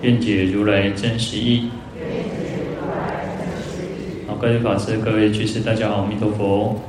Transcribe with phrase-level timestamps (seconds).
[0.00, 1.68] 愿解如来真实义。
[4.28, 6.80] 好，各位法师、各位居士，大家好，阿弥陀佛。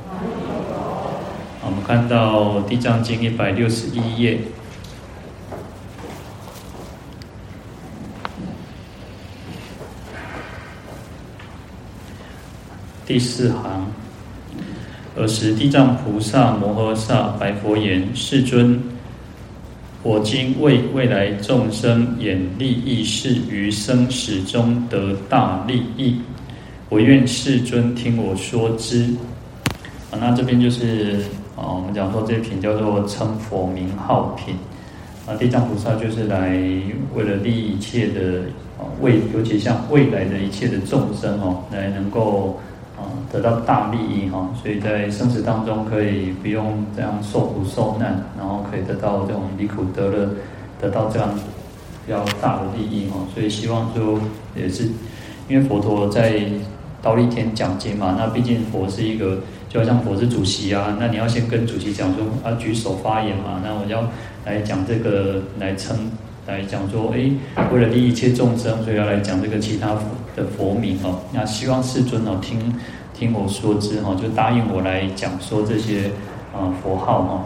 [1.60, 4.38] 好，我们看到《地藏经》一百六十一页。
[13.04, 13.92] 第四行，
[15.16, 18.80] 尔时地藏菩萨摩诃萨白佛言：“世尊，
[20.02, 26.18] 我今为未来众生演利益事，于生死中得大利益，
[26.88, 29.04] 我愿世尊听我说之。”
[30.10, 31.18] 啊，那这边就是
[31.54, 34.54] 啊，我们讲说这品叫做称佛名号品。
[35.26, 36.48] 啊，地藏菩萨就是来
[37.14, 38.40] 为了利益一切的
[38.78, 42.58] 啊未，尤其像未来的一切的众生哦，来能够。
[43.32, 50.30] 得到大利益哈，所以在生死当中可以不用这样受苦受难，然后可以得到这种离苦得乐，
[50.80, 51.30] 得到这样
[52.04, 53.18] 比较大的利益哈。
[53.32, 54.18] 所以希望说
[54.56, 54.88] 也是，
[55.48, 56.40] 因为佛陀在
[57.04, 64.08] 忉利天讲经嘛，那毕竟佛是一个，就好像佛是主席啊，那你要先跟主席讲说啊，举手发言嘛，那我要
[64.44, 65.96] 来讲这个来称
[66.48, 67.30] 来讲说，哎，
[67.72, 69.94] 为了利益一切众生，所以要来讲这个其他
[70.34, 71.20] 的佛名哦。
[71.32, 72.58] 那希望世尊哦听。
[73.20, 76.10] 听我说之哈，就答应我来讲说这些
[76.54, 77.44] 啊佛号哈。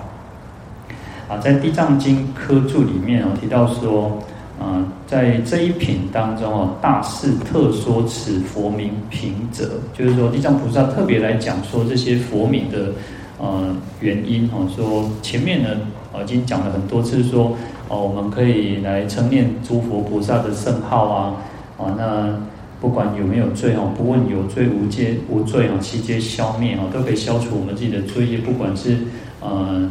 [1.29, 4.19] 啊，在《地藏经》科注里面哦提到说，
[4.61, 12.93] 啊，在这一品当中哦，大士特说此佛名品者，就是说地藏菩萨特别来讲说这些佛名的
[13.41, 14.59] 呃原因哈。
[14.77, 15.71] 说前面呢
[16.13, 17.57] 啊已经讲了很多次说，
[17.89, 21.35] 哦我们可以来称念诸佛菩萨的圣号啊
[21.79, 22.54] 啊那。
[22.85, 28.37] 不管有没有罪哦，不问有罪无戒无罪哦，悉皆消灭哦，都可以消除我们自己的罪业。
[28.37, 28.99] 不管是
[29.41, 29.91] 呃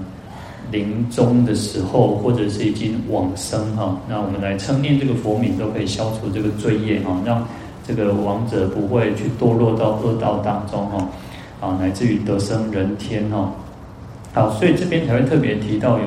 [0.69, 7.43] 临终的时候，或者是已经往生哈，那我们来称念这个佛名，都可以消除这个罪业哈，让
[7.83, 11.09] 这个亡者不会去堕落到恶道当中哈，
[11.61, 13.51] 啊，乃至于得生人天哈。
[14.35, 16.05] 好，所以这边才会特别提到有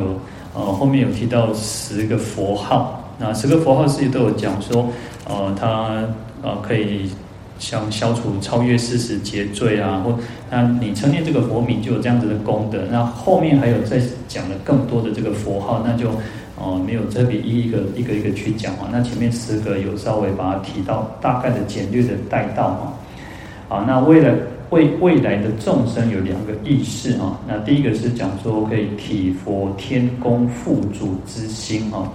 [0.55, 4.89] 呃后面有提到十个佛号，那十个佛号自己都有讲说，
[5.29, 6.05] 呃，他。
[6.47, 7.11] 啊，可以
[7.59, 10.17] 像消除超越世时劫罪啊，或
[10.49, 12.85] 那你称念这个佛名就有这样子的功德。
[12.91, 16.11] 那后面还有再讲了更多的这个佛号，那就
[16.57, 18.89] 哦没有特别一一个一个一个去讲啊。
[18.93, 22.95] 那前面十个有稍微把它提到，大概的简略的带到啊。
[23.69, 24.33] 啊，那为了
[24.71, 27.41] 为未来的众生有两个意识啊。
[27.49, 32.07] 那第一个是讲说可以体佛天宫付嘱之心啊。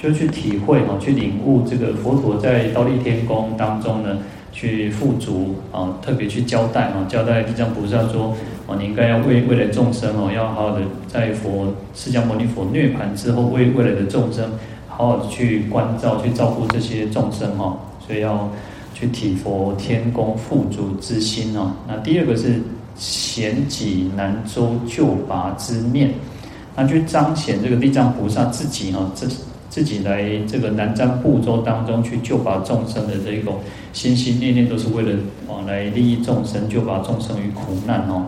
[0.00, 4.18] 就去体会哈，去领悟这个佛陀在忉利天宫当中呢，
[4.52, 8.32] 去富足啊，特别去交代啊，交代地藏菩萨说，
[8.68, 14.48] 哦，你应该要为未来众生哦，要好好的在佛释迦牟尼佛涅槃之后，为未来的众生
[14.88, 17.76] 好好的去关照、去照顾这些众生哈，
[18.06, 18.48] 所以要
[18.94, 21.72] 去体佛天宫富足之心哦。
[21.88, 22.62] 那第二个是
[22.94, 26.14] 显济南洲救拔之念，
[26.76, 29.47] 那去彰显这个地藏菩萨自己哈，这是。
[29.78, 33.60] 自己来这个南瞻部洲当中去救拔众生的这一种
[33.92, 35.12] 心心念念，都是为了
[35.46, 38.26] 啊来利益众生，救拔众生于苦难哦。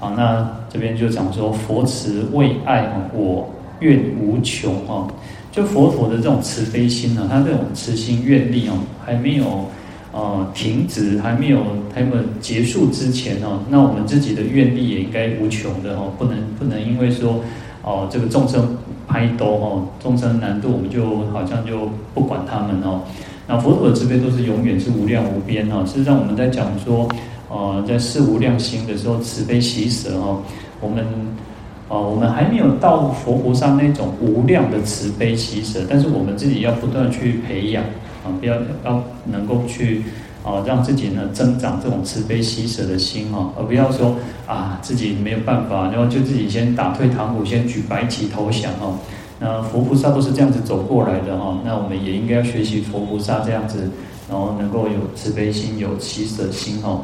[0.00, 5.06] 好，那这边就讲说佛慈为爱我愿无穷哦，
[5.52, 9.66] 就佛陀的这种慈悲心呢，他这种慈心愿力哦，还没有
[10.12, 11.60] 呃停止，还没有
[11.94, 17.42] 还没有结束之前哦，那我们自己的愿力也应该无穷的哦，不能不能因为说
[17.82, 18.74] 哦这个众生。
[19.08, 23.00] 拍多哦，众生难度，我们就好像就不管他们哦。
[23.46, 25.82] 那佛陀的慈悲都是永远是无量无边哦。
[25.86, 27.08] 事实上，我们在讲说，
[27.48, 30.42] 呃，在四无量心的时候，慈悲喜舍哦，
[30.80, 31.06] 我们，
[31.88, 37.82] 呃，我们还没有到佛菩萨那种无量的慈悲喜舍，但是我们自己要不断去培养
[38.22, 38.54] 啊，不要
[38.84, 40.02] 要能够去。
[40.48, 44.16] 啊，让自己呢增长这种慈悲喜舍的心哦，而不要说
[44.46, 48.96] 啊自己没有办法，然后就自己先打退堂鼓，先举白旗投降哦。
[49.38, 53.90] 那佛菩萨都是这样子走过来的哈，那我们也应该要学习佛菩萨这样子，
[54.28, 57.02] 然后能够有慈悲心，有喜舍心哦。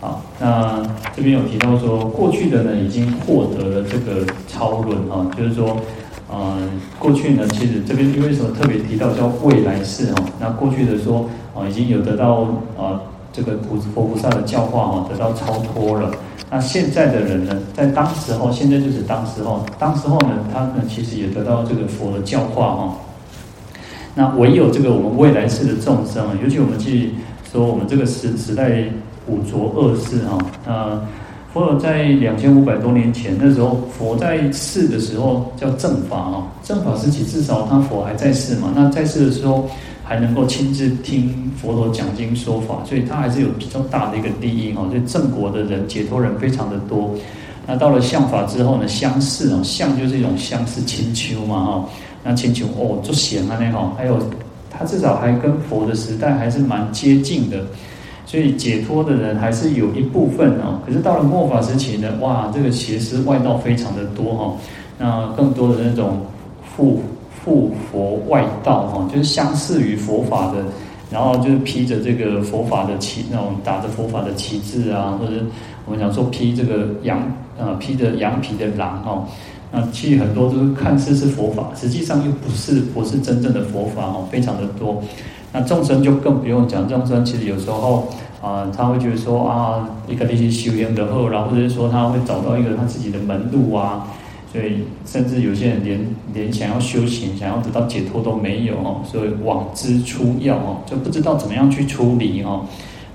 [0.00, 0.82] 好，那
[1.14, 5.76] 这边有提到说，过去的呢已经获得了这个超轮哈，就是说，
[6.28, 6.58] 呃，
[6.98, 12.46] 过去呢，其实这边因为什么特别提到叫未来世哦，那过去的说啊，已经有得到
[12.78, 13.00] 啊
[13.32, 16.10] 这个菩佛菩萨的教化哦，得到超脱了。
[16.50, 22.96] 那现在的人呢，在当时候，现在就是当时候，当时候呢，他呢其实也得到这个佛的教化哈。
[24.14, 27.12] 那唯有这个我们未来世的众生啊，尤其我们去
[27.50, 28.84] 说我们这个时时代
[29.26, 31.00] 五浊恶世哈，那。
[31.52, 39.68] 佛在两千五百多年前，那时候佛在世的时候叫正法啊，正法时期至少他佛还在世嘛，那在世的时候
[40.12, 44.86] 还能够亲自听佛陀讲经说法，所以他还是有比较大的一个利益哈。
[44.90, 47.14] 所以正果的人解脱人非常的多。
[47.66, 51.88] 那到了相法之后呢，相似啊，相就是一种相似亲丘嘛哈，
[52.22, 54.18] 那亲丘哦就显啊那哈，还有
[54.70, 57.64] 他至少还跟佛的时代还是蛮接近的。
[58.26, 64.54] 所以解脱的人还是有一部分哦，可是到了末法时期呢，哇，这个邪师外道非常的多哈，
[64.98, 66.20] 那更多的那种
[66.76, 67.00] 富
[67.42, 70.64] 附佛外道哈，就是相似于佛法的，
[71.10, 75.42] 然后就是披着这个佛法的旗，那种打着佛法的旗帜啊，或者
[75.84, 77.20] 我们讲说披这个羊
[77.58, 79.26] 呃披着羊皮的狼哈，
[79.70, 85.02] 那其实很多都是看似是佛法，实际上又不是不是真正的佛法哦，非常的多。
[85.52, 88.08] 那众生就更不用讲，众生其实有时候
[88.40, 94.04] 啊、他会觉得说啊，一个那些修行的后，然后或者是说他会找到一个他自己的门路啊，
[94.52, 102.66] 所以甚至有些人连连想要修行、想要得到解脱都没有哦，所以往之初要哦，就不知道怎么样去处理哦，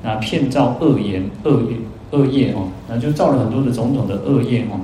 [0.01, 1.77] 那骗造恶言、恶业、
[2.11, 4.79] 恶业哦，那就造了很多的种种的恶业哦。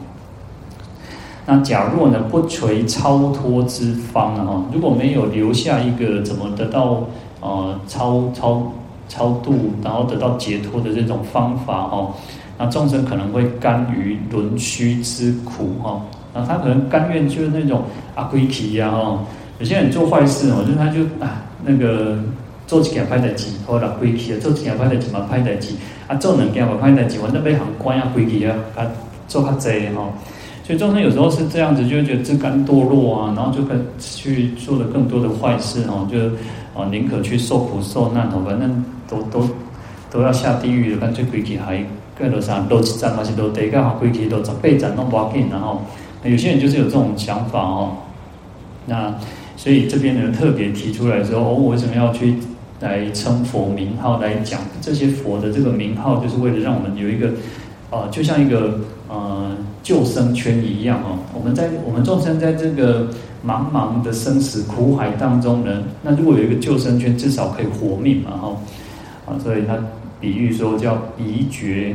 [1.45, 7.03] 那假若呢，不垂超脱之方啊，如果没有留下一个怎么得到。
[7.45, 8.71] 呃，超超
[9.09, 9.53] 超度，
[9.83, 12.13] 然后得到解脱的这种方法哦，
[12.57, 16.03] 那众生可能会甘于轮虚之苦哦，
[16.33, 17.83] 啊他可能甘愿就是那种
[18.15, 19.19] 阿贵皮呀哦，
[19.59, 22.17] 有些人做坏事哦，就是他就啊那个
[22.67, 25.73] 做几件歹代志，或者贵皮啊，做几件歹代志嘛歹代志，
[26.07, 28.85] 啊做两件嘛歹代志，反正被行官啊贵皮啊，啊
[29.27, 30.11] 做较济吼，
[30.63, 36.17] 所以众生有时候是这样子，就觉得自甘堕落啊，然后就跟去做了更多的坏事哦，就。
[36.75, 39.47] 哦，宁可去受苦受难哦，反正都都
[40.09, 41.85] 都要下地狱了，干脆归去还
[42.17, 45.83] 盖楼上楼几站嘛，是都得干好归去都长辈长弄不紧，然后
[46.23, 47.97] 有些人就是有这种想法哦。
[48.85, 49.15] 那
[49.57, 52.35] 所以这边呢特别提出来说，哦，我为什么要去
[52.79, 57.31] 来称佛名号来讲这些佛的这个名号，就是为了让我们有一个
[57.89, 61.19] 啊、就像一个呃救生圈一样哦。
[61.33, 63.07] 我们在我们众生在这个。
[63.45, 68.55] 茫茫的生死苦海当中呢，那如果有一个救生圈，至少可以活命嘛，哈，
[69.25, 69.77] 啊，所以他
[70.21, 71.93] 比喻说叫宜觉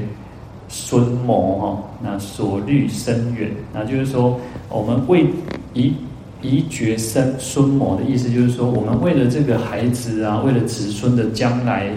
[0.68, 4.38] 孙谋哈，那所虑深远，那就是说
[4.68, 5.26] 我们为
[5.74, 5.94] 宜
[6.42, 11.90] 宜觉生孙谋的意思，就是说我们为了这个孩子啊，为了子孙的将来，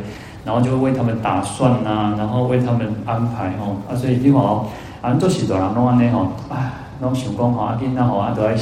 [0.45, 4.65] 然后就会为他们打算呐、啊，然后为他们安排哦，啊，所以你看哦，
[5.01, 8.55] 啊，都是大人拢安尼吼，啊，拢想讲吼，啊，囡仔吼啊，都爱。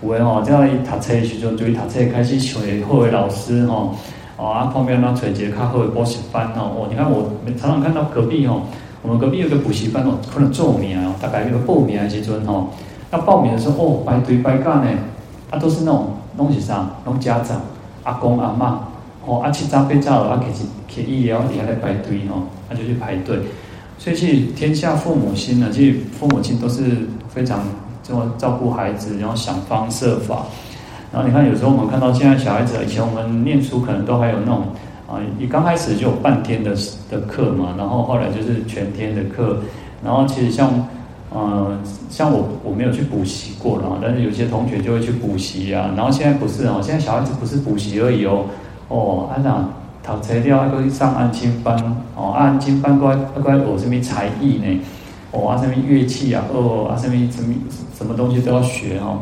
[0.00, 3.92] 有诶吼，这样伊读册诶时阵，就伊读册开始找好诶老师吼，
[4.36, 6.66] 哦啊，旁边那找一个较好诶补习班吼。
[6.66, 7.28] 哦，你看我
[7.60, 8.62] 常常看到隔壁吼，
[9.02, 12.70] 我们隔壁有个补习班哦，可能做名哦，大概有个报名诶时阵吼，
[13.10, 14.90] 那报名的时候哦，排队排干呢，
[15.50, 17.60] 啊都是那种拢是啥，拢家长
[18.04, 18.80] 阿公阿妈，
[19.24, 23.38] 哦啊七早八早啊，其实其实伊也要也来排队吼，他就去排队。
[23.98, 27.60] 所以其实天下父母心呢，其实父母亲都是非常
[28.02, 28.32] 这么。
[28.38, 30.46] 照顾孩子，然后想方设法。
[31.12, 34.66] 然后你看，有时候我们看到现在小孩子，以前我们念书可能都还有那种
[35.08, 36.76] 啊，你刚开始就有半天的
[37.10, 39.60] 的课嘛，然后后来就是全天的课。
[40.04, 40.70] 然后其实像，
[41.30, 41.76] 呃，
[42.10, 45.90] 像我我没有去补习过了，但是有些同学就会去补习啊。
[45.96, 48.44] 然后现在不是哦，现在小孩子不是补习而已哦，
[48.88, 49.64] 哦，按照
[50.04, 51.74] 读材料还可以上安亲班
[52.14, 54.80] 哦，安亲班乖乖我这边才艺呢？
[55.32, 57.54] 哦啊，什么乐器啊，哦啊，什么什么
[57.96, 59.20] 什么东西都要学哦，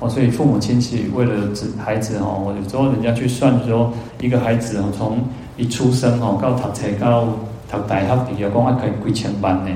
[0.00, 5.18] 哦，所以父母亲戚为了子孩子哦，有时候人家去算说，一个孩子哦，从
[5.56, 7.26] 一出生哦，到读册到
[7.70, 9.70] 读大学毕业，讲还可以几千万呢。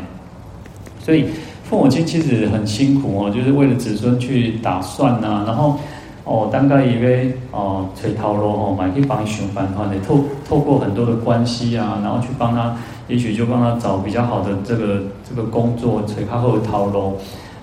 [0.99, 1.27] 所以
[1.63, 5.79] 父母亲其实很辛苦哦，就是为了子孙去打算呐，然后
[6.25, 12.75] 哦，当个以为哦，垂头路哦，买去帮想办法的，透透过很多的关系啊，然后去帮他。
[13.07, 17.13] 也许就帮他找比较好的这个这个工作，垂他后头喽。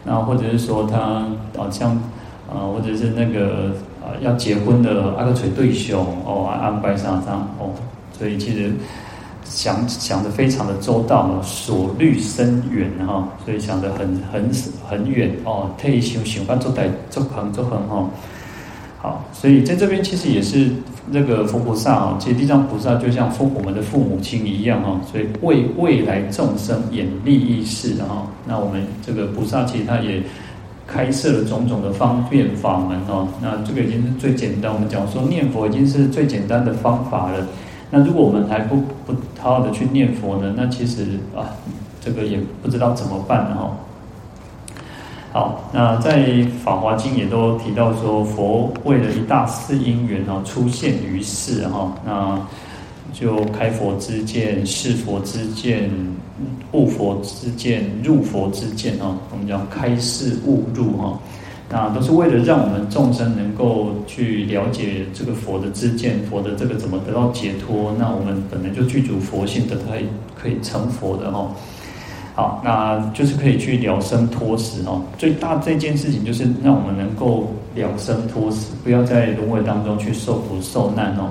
[0.06, 1.25] 然后或者是说他
[1.58, 2.00] 哦像
[2.51, 3.72] 啊，或者是那个
[4.03, 7.72] 啊要结婚的阿个垂对象哦，安排上上哦。
[8.20, 8.72] 所以其实
[9.43, 14.51] 想想得非常的周到哦，所虑深远哈，所以想得很很
[14.88, 18.08] 很远哦，退休想办做代做横做横哈。
[19.00, 20.70] 好，所以在这边其实也是
[21.10, 28.27] 那个佛菩萨啊，其实地藏菩萨就像父我们的父母亲一样哦，所以为未来众生演利益事哈。
[28.46, 30.22] 那我们这个菩萨其实他也
[30.91, 33.27] 开设了种种的方便法门哦。
[33.41, 37.48] 那这个已经是最简单，我们讲说念佛已经是最简单的方法了。
[37.89, 40.53] 那如果我们还不不好好的去念佛呢？
[40.57, 41.55] 那其实啊，
[42.03, 43.71] 这个也不知道怎么办哈。
[45.33, 52.38] 好，那在《法华经》也都提到说，佛为了一大事因缘哦，出现于世哈，那
[53.13, 55.89] 就开佛之见、示佛之见、
[56.72, 59.15] 悟佛之见、入佛之见哈。
[59.32, 61.20] 我们讲开示悟入哈，
[61.70, 67.94] 那都是为了让我们众生能够去了解这个佛的知见，佛的这个怎么得到解脱。
[67.98, 70.06] 那我们本来就具足佛性的，可以
[70.41, 71.51] 可以成佛的哈。
[72.34, 75.01] 好，那就是可以去了生脱死哦。
[75.18, 81.30] 最大这件事情就是让我们能够了生脱死，不要在轮回当中去受苦受难哦。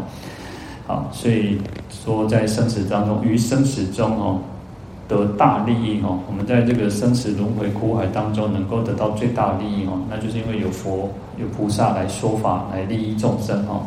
[0.90, 1.56] 好，所以
[1.88, 4.40] 说在生死当中，于生死中哦
[5.06, 6.18] 得大利益哦。
[6.28, 13.82] 我们在这个生死轮回苦海当中能够得到最大利益哦，那就是因为有佛有菩萨来说法来利益众生哦。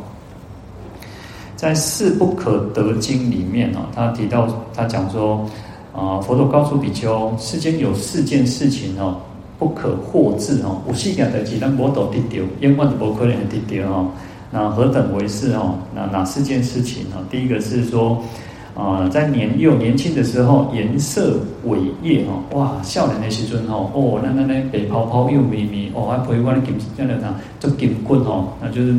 [1.58, 5.46] 在四不可得经里面哦，他提到他讲说。
[5.96, 9.18] 啊，佛陀告诉比丘，世间有四件事情哦，
[9.60, 10.82] 不可或致哦。
[10.88, 14.08] 有四件代志，咱无都得到，永远都无可能得到哦。
[14.54, 15.74] 那何等为是哦？
[15.96, 17.16] 那哪四件事情呢？
[17.32, 18.22] 第一个是说，
[18.76, 28.94] 啊，在年幼年轻的时候，颜色伟业哦，哇，少年的时阵哦，哦，那那那白泡泡又咪咪哦，还陪我的金这样的啥，就金棍哦，那就是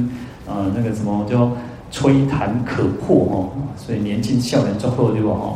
[0.49, 1.49] 呃那个什么叫
[1.93, 5.31] 吹弹可破哦，所以年轻少年做好对吧？
[5.31, 5.55] 哦。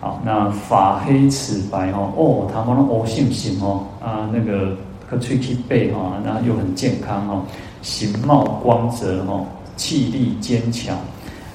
[0.00, 3.86] 好，那发黑齿白哦，哦，他们的哦，信不信哦？
[3.98, 4.76] 啊，那个
[5.08, 7.42] 个喙齿白哈，那又很健康哦，
[7.82, 9.44] 形貌光泽哦，
[9.76, 10.96] 气力坚强，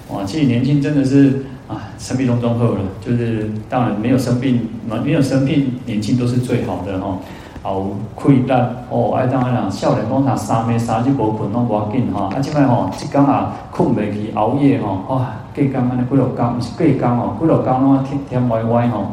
[0.09, 4.61] 哇，其实年轻真的是啊，生命中中后了，就是当然没有生病，
[5.03, 7.17] 没有生病，年轻都是最好的哈。
[7.63, 15.31] 好，溃烂，哦，爱当然啦，少年讲他三暝三日无困拢无要紧哈，啊，即摆吼，一工啊困袂去，熬夜吼，哇。
[15.57, 19.07] 贵刚安尼几落工，不是贵刚哦，几落工拢天天歪歪吼。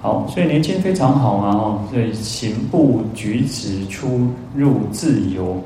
[0.00, 5.60] 好，所以年轻非常好嘛吼，所以行步举止出入自由。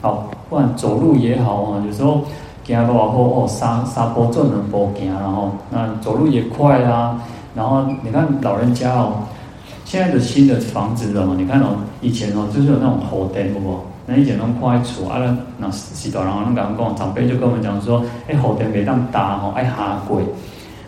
[0.00, 2.22] 好，不管走路也好啊，有时候
[2.64, 7.20] 行路也好哦，三三步做两步行，然后那走路也快啦。
[7.54, 9.12] 然后你看老人家哦，
[9.84, 13.78] 现在的新的房子哦，你看哦，以前哦就是有那种后殿，不不。
[14.06, 15.20] 那以前拢看爱厝，啊，
[15.58, 20.22] 那时代人拢甲我讲，长辈就跟我们讲说，哎，后殿袂当搭哦，爱下跪。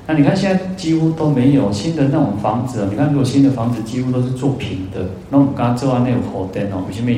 [0.06, 5.00] 那你看现在几乎都没有新的那种房子，你看如果新的房子几乎都是做平的，
[5.30, 7.10] 那我们刚刚做完那种后殿哦，为什么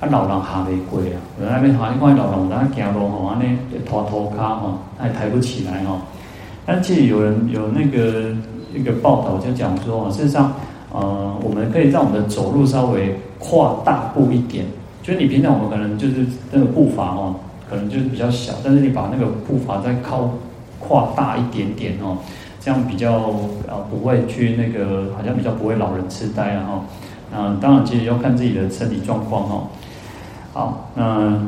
[0.00, 1.18] 啊老人下袂跪啊？
[1.40, 5.98] 原来那边好像看老人在行路吼，安尼拖拖卡吼，还抬不起来吼。
[6.64, 8.30] 但其实有人有那个
[8.72, 10.52] 一个报道就讲说，事实上，
[10.92, 14.66] 呃，我们可以让我们的走路稍微跨大步一点。
[15.02, 17.34] 就是你平常我们可能就是那个步伐哦，
[17.68, 20.30] 可能就是比较小，但是你把那个步伐再靠
[20.78, 22.18] 跨大一点点哦，
[22.60, 23.14] 这样比较
[23.66, 26.80] 啊不会去那个好像比较不会老人痴呆啊哈。
[27.32, 29.68] 那当然其实要看自己的身体状况哈。
[30.52, 31.38] 好，那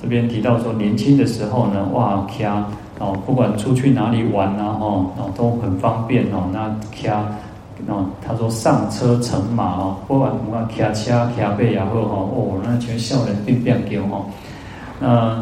[0.00, 2.64] 这边提到说年轻的时候呢，哇，卡
[2.98, 7.24] 哦，不管出去哪里玩啊哈，哦都很方便哦，那卡。
[7.86, 14.26] 哦，他说上车乘马哦，不管我们骑车骑马也好哦，哦，那全校人变变叫哦。
[14.98, 15.38] 那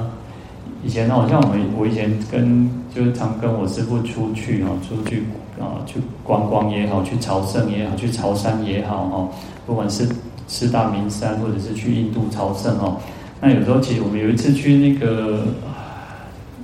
[0.84, 5.24] 以前呢，好像我们我以前跟就是常跟我师父出去哦，出去
[5.58, 9.28] 啊去观光也好，去朝圣也好，去朝山也好哦，
[9.64, 10.06] 不管是
[10.46, 12.96] 四大名山或者是去印度朝圣哦。
[13.40, 15.46] 那有时候其实我们有一次去那个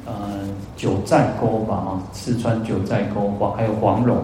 [0.07, 0.13] 呃
[0.77, 4.19] 九寨沟吧啊，四川九寨沟黄还有黄龙。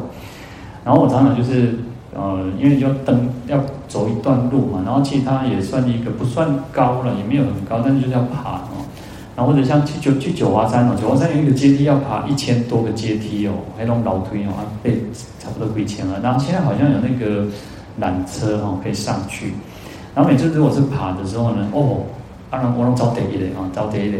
[0.84, 1.74] 然后我常常就是，
[2.14, 8.86] 呃，因为要登要走一段路嘛，然后其实它也算一个不算高了，也没有很高，但是就是要爬哦。
[9.36, 14.50] 然后或者像去九去九华山哦，九华山有一个阶梯要爬一千多个阶梯哦，还有那种楼梯哦，
[14.82, 15.02] 被
[15.38, 16.18] 差不多亏钱了。
[16.22, 17.46] 然后现在好像有那个
[18.00, 19.52] 缆车哦，可以上去。
[20.14, 22.02] 然后每次如果是爬的时候呢，哦，
[22.50, 24.18] 啊，我能走第一的啊，走第一的。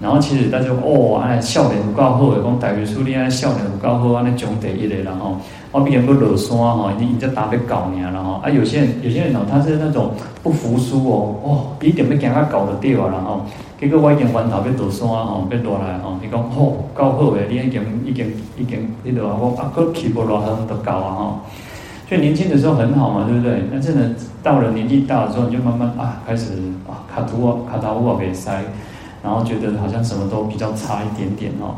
[0.00, 5.36] 然后其实大家哦，安尼笑脸有够好诶，讲大学处理安尼笑脸有够好，安尼总第一个，然后
[5.72, 10.12] 我毕竟不落山吼，你你在打别搞你啊，然后啊有些人有些人哦，他是那种
[10.42, 13.42] 不服输哦，哦，一点要惊他搞得掉啊，然后
[13.78, 18.26] 结果我已经弯头要落山吼，要落来吼，你讲好够好诶，你已经已经
[18.56, 21.40] 已经你着话我啊，搁起不落很都搞啊吼，
[22.10, 23.62] 所以年轻的时候很好嘛，对不对？
[23.72, 24.10] 那真的
[24.42, 26.52] 到了年纪大的时候，你就慢慢啊开始
[26.86, 28.62] 啊卡图啊卡塔乌啊给塞。
[29.22, 31.76] 然后觉得好像什么都比较差一点点哦，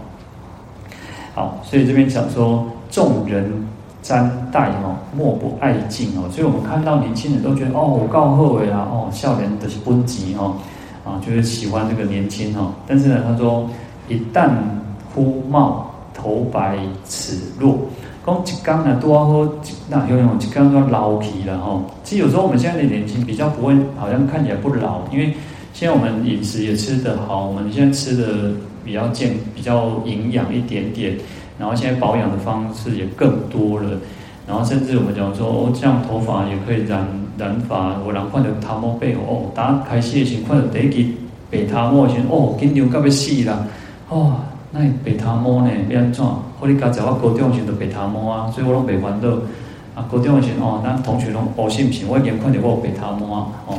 [1.34, 3.52] 好，所以这边讲说众人
[4.00, 10.54] 瞻戴哦，莫不爱敬哦，所以我们看到年轻人都觉得哦，我告后悔啊，哦，少年的是奔吉哦，
[11.04, 13.68] 啊，就是喜欢这个年轻哦，但是呢，他说
[14.08, 14.48] 一旦
[15.12, 17.76] 忽冒头白齿落，
[18.24, 19.54] 讲一刚呢多喝，
[19.88, 25.34] 那游泳一刚说老皮了哈，其实有时候我们现在的年轻比较不会，好像看起来不老，因为。
[25.74, 28.52] 现在我们饮食也吃得好，我们现在吃的
[28.84, 31.16] 比较健，比较营养一点点，
[31.58, 33.88] 然后现在保养的方式也更多了，
[34.46, 41.10] 然后甚至我们讲说哦，这样头发也可以染染发，我染换成头毛背后哦，打开始的时候看到第一支
[41.50, 43.66] 白头毛的时候哦，紧张到要死啦，
[44.10, 44.36] 哦，
[44.72, 46.22] 那白头毛呢要安怎？
[46.62, 49.28] 或者刚才我高中时候白头毛啊，所以我拢袂烦恼
[49.96, 52.06] 啊，高中时候哦，那同学拢哦信不信？
[52.08, 53.74] 我已经看到我有白头毛啊，哦，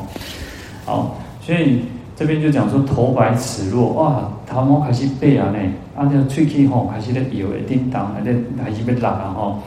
[0.84, 1.16] 好。
[1.40, 5.60] 所以这边就讲说头白齿落，哇，头毛开始白啊呢，
[5.96, 9.60] 啊，这喙齿吼开始咧摇诶叮当，啊，咧开始要落啊吼，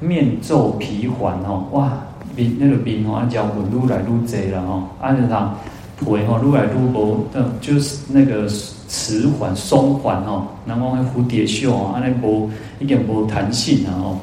[0.00, 1.92] 面皱皮缓吼，哇，
[2.34, 5.54] 面那个面吼啊，焦纹愈来愈侪了吼，啊，就让
[6.00, 7.24] 皮吼愈来愈薄，
[7.60, 8.48] 就是那个
[8.88, 14.18] 迟缓松缓吼，然后蝴蝶袖啊，那无一点无弹性啊哦。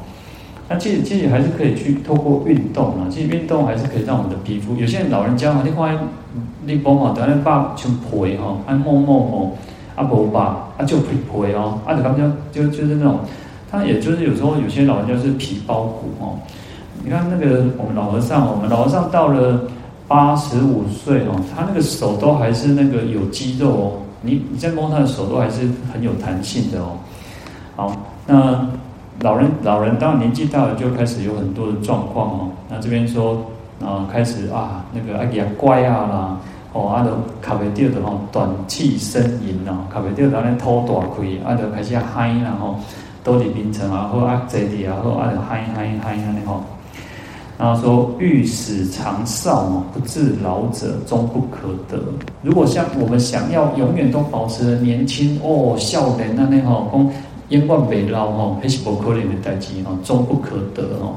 [0.69, 4.75] 那其实其实还是可以去透过运动啊，其实运动还是可以让我们的皮肤。
[4.75, 5.99] 有些人老人家啊，你看
[6.65, 9.51] 你帮嘛，等下把全皮哈，按摸摸哦，
[9.95, 13.19] 啊不把啊就皮皮哦，啊就感觉就就是那种，
[13.69, 16.39] 他也就是有时候有些老人家是皮包骨哦。
[17.03, 19.61] 你看那个我们老和尚，我们老和尚到了
[20.07, 23.91] 八十五岁哦，他那个手都还是那个有肌肉哦，
[24.21, 26.97] 你你在摸他的手都还是很有弹性的哦。
[27.75, 27.95] 好，
[28.27, 28.67] 那。
[29.19, 32.49] 老人老人当年纪大了，就开始有很多的状况哦。
[32.67, 33.37] 那这边说
[33.79, 36.37] 啊，开始啊，那个阿爷乖啊啦，
[36.73, 42.79] 哦，阿都卡袂掉的吼，短气呻吟呐，卡袂掉的咧吐大亏，阿就开始嗨，然后
[43.23, 46.63] 倒伫眠床啊，或啊坐伫啊，或阿就嗨嗨嗨安尼吼。
[47.61, 52.01] 然后说欲使长少，不致老者终不可得。
[52.41, 57.07] 如果像我们想要永远都保持年轻哦，少年安尼吼讲。
[57.51, 61.13] 阉冠未老吼，还是不可能的代志吼，终不可得哦。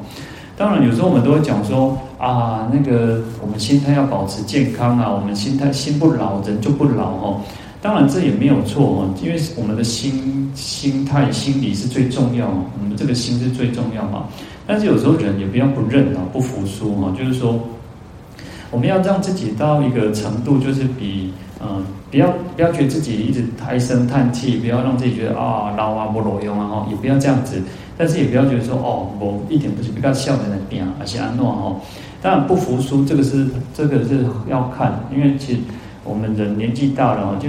[0.56, 7.40] 当然，有时候我们都会讲说啊，那个我们心态要保持健康啊，我们心态心不老，人就不老吼。
[7.84, 14.24] 当然这也没有错哦，因为我们的心心态、心理是最重要，我们这个心是最重要嘛。
[14.66, 17.60] 但是有时候人也不要不认啊，不服输哈，就是说
[18.70, 21.30] 我们要让自己到一个程度，就是比。
[21.66, 27.62] 嗯，不要不要觉得自己一直唉声叹气，不要让自己觉得啊老啊不老用啊哈，也不要这样子，
[27.96, 31.76] 但是也不要觉得说哦我一点不是比较笑的那边啊，而且安诺哈，
[32.20, 35.58] 当然不服输，这个是这个是要看，因为其实
[36.04, 37.48] 我们人年纪大了，就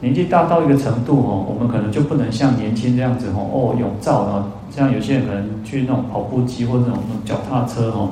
[0.00, 8.10] 年纪大到一个程度哦，我们可能就不能像年轻这样子哈哦勇造啊，像有些人可能去那种跑步机或者那种脚踏车哦，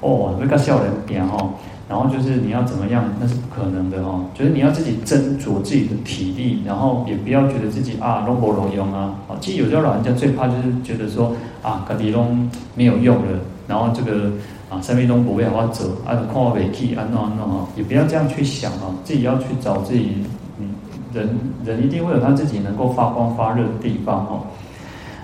[0.00, 1.50] 哦那个笑人点哦。
[1.88, 4.24] 然后就是你要怎么样，那是不可能的哦。
[4.34, 9.14] 就是你要自己斟酌自己的体力，然后也不要觉得自己啊拢无路用啊。
[9.40, 14.32] 其实有时候老人家最怕就是觉得说啊，家己拢没有用了，然后这个
[14.68, 18.94] 啊生命中不会好好走，啊看我未起，啊弄啊弄啊，也不要这样去想啊。
[19.04, 20.24] 自己要去找自己，
[20.58, 20.70] 嗯，
[21.12, 24.46] 人人一定会有他自己能够发光发热的地方哦。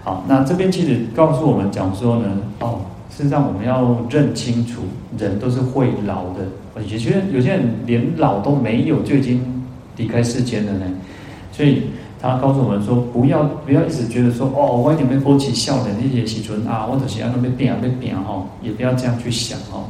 [0.04, 2.80] 好，那这边其实告诉我们讲说呢，哦。
[3.14, 4.80] 事实上，我们要认清楚，
[5.18, 6.46] 人都是会老的。
[6.76, 9.62] 有些有些人连老都没有，就已经
[9.98, 10.86] 离开世间了呢。
[11.52, 11.82] 所以
[12.22, 19.84] 他告诉我们说，不要不要一直觉得说，哦，我已经被勾起笑脸那些时阵啊，我就是要那边变啊，被变哈，也不要这样去想哦。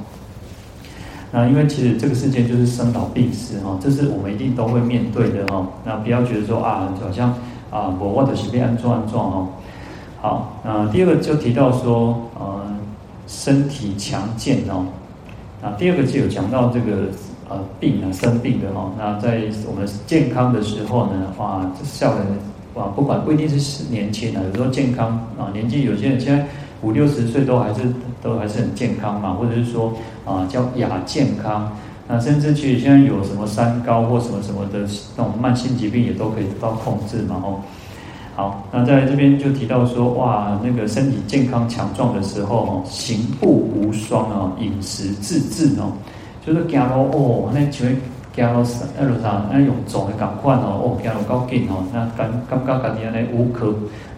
[1.31, 5.67] 那因为其实这个世界就是生老病死哈，这是我们一定都会面对的哈。
[5.85, 7.29] 那不要觉得说啊，好像
[7.71, 9.49] 啊，我我就是被安装安装哦。
[10.21, 12.61] 好，那第二个就提到说，呃。
[13.29, 14.85] 身体强健哦，
[15.63, 17.09] 那第二个就有讲到这个
[17.53, 22.27] 呃病啊生病的哦，那在我们健康的时候呢，哇，这笑人
[22.75, 26.47] 哇，不管不一定是年轻啊，有时候健康啊，年纪有些人现在
[26.81, 27.81] 五六十岁都还是
[28.23, 29.93] 都还是很健康嘛，或者是说
[30.25, 31.71] 啊叫亚健康
[32.09, 37.61] 那甚至其实现在有什么三高或什么什么的那种慢性疾病也都可以得到控制嘛哦。
[38.35, 45.93] 好，那在这边就提到说，哇，那个身体健康强壮的时候哦，行步无双哦，饮食自制哦，
[46.45, 47.95] 就是走路哦，那就会
[48.35, 48.67] 走路
[48.99, 53.73] 那路上那用走的赶快哦，哦，走路够紧哦，那感感觉家己安尼无可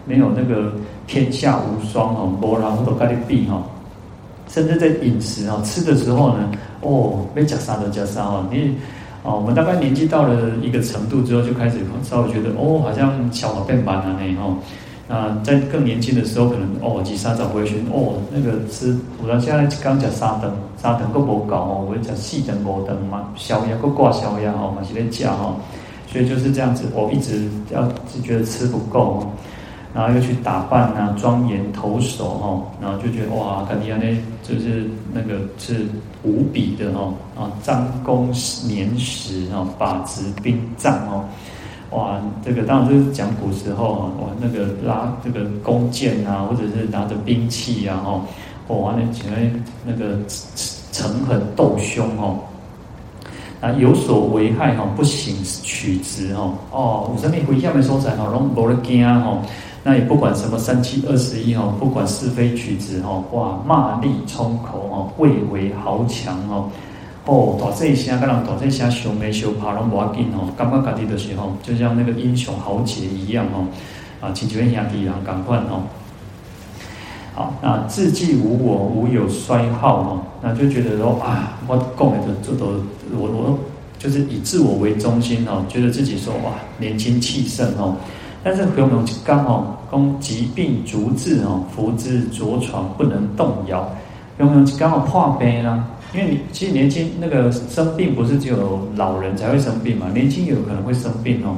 [0.05, 0.71] 没有那个
[1.07, 3.63] 天下无双哦，无人都跟你比哦。
[4.47, 6.49] 甚至在饮食啊，吃的时候呢，
[6.81, 8.75] 哦，没加沙的加沙哦，你
[9.23, 14.55] 哦，我们大概年纪到了一个程度之后，就开始稍微觉得哦，好像小脑变慢了呢哦。
[15.07, 25.55] 那在更年轻的时候，可能哦，几沙找回旋哦，那个吃，我到现在刚讲沙灯，沙灯够不搞哦，我讲细灯无灯嘛，宵夜够挂宵夜哦，嘛是在讲哦，
[26.07, 29.27] 所以就是这样子，我一直要就觉得吃不够哦。
[29.93, 34.13] 然后又去打扮啊，庄严投手哈，然后就觉得哇，看底下那
[34.43, 35.85] 就是那个是
[36.21, 38.29] 无比的哈啊，张弓
[38.67, 41.23] 年时哈，把持兵仗哦，
[41.91, 48.21] 哇，这个当然是讲古时候啊，哇，那个拉这个弓箭啊，或者是拿着兵器啊吼，
[48.81, 50.17] 哇，那前面那个
[50.91, 52.39] 诚恳斗凶哦，
[53.61, 59.39] 啊，有所危害哈，不行取直哈，哦，有什么危险的所在哈，拢无得惊吼。
[59.87, 66.67] 那也不管什么三七二十一哦，不管是非曲直哦，哇，骂力冲口哦，蔚为豪强哦，
[67.25, 73.65] 哦，大这一下跟人大这一下修眉修爬拢无要紧哦，感觉家己的时候，就像那个英雄豪杰一样哦，
[74.21, 75.81] 啊，亲像兄弟一样赶快哦。
[77.33, 82.67] 好，那自既无我，无有衰耗哦，那就觉得说啊，我讲的这都
[83.17, 83.59] 我我
[83.97, 87.95] 就是以自我为中心哦，觉得自己说哇，年轻气盛哦。
[88.43, 93.89] 但是有没有刚好供疾病逐治哦，扶之着床不能动摇，
[94.37, 95.83] 有没有刚好破病呢？
[96.13, 101.57] 因为你其实年轻那个生病不是只有老人才会生病嘛，年轻也有可能会生病哦。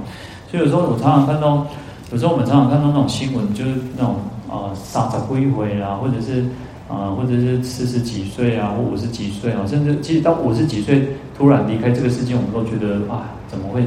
[0.49, 1.67] 所以有时候我常常看到，
[2.11, 4.15] 有时候我们常常看到那种新闻，就是那种
[4.49, 6.45] 啊三十几岁啦，或者是
[6.87, 13.83] 啊或者是四十几岁啊，或五十几岁啊，甚至其实到五十几岁突然离开这个世界，我们都觉得啊，怎么会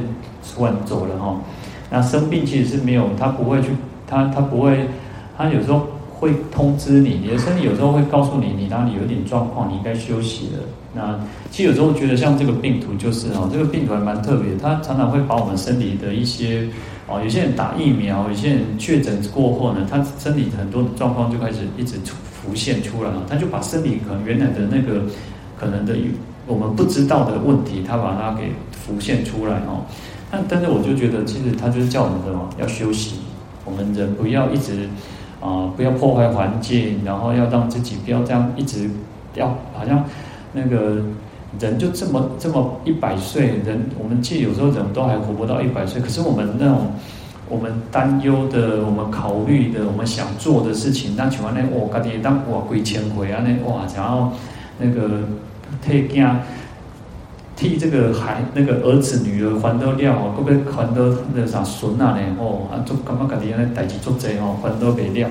[0.55, 1.35] 突然走了哈？
[1.89, 3.69] 那生病其实是没有，他不会去，
[4.07, 4.87] 他他不会，
[5.37, 5.87] 他有时候
[6.21, 10.59] 会通知你，你的身体有时候会告诉你，你哪里有点状况，你应该休息了。
[10.93, 16.67] 那其实有时候觉得像这个病毒就是哦，这个病毒还蛮特别，它常常会把我们身体的一些
[17.07, 25.01] 哦，有些人打疫苗，有些人确诊过后呢，他身体很多的状况就开始一直浮现出来了，他就把身体可能原来的那个
[25.57, 25.95] 可能的
[26.45, 29.81] 我们不知道的问题，他把它给浮现出来哦。
[30.29, 33.15] 但但是我就觉得，其实他就是叫我们什么，要休息。
[33.63, 34.89] 我们人不要一直
[35.41, 38.87] 啊、不要破坏环境，然后要让自己不要这样一直
[39.33, 40.05] 要好像
[40.53, 41.01] 那个
[41.59, 45.99] 人就这么这么一百岁人，我们其实有时候人都还活不到一百岁。
[45.99, 46.91] 可是我们那种
[47.49, 54.31] 我们担忧的、我们考虑的、我们想做的事情，那像安尼我家己当哇几千回啊，那哇想要
[54.77, 55.21] 那个
[55.83, 56.23] 退惊。
[57.61, 65.29] 替这个孩那个儿子女儿还得了哦，各位还得那啥孙啊呢哦啊，做干嘛干的那代志做贼哦，还得没了。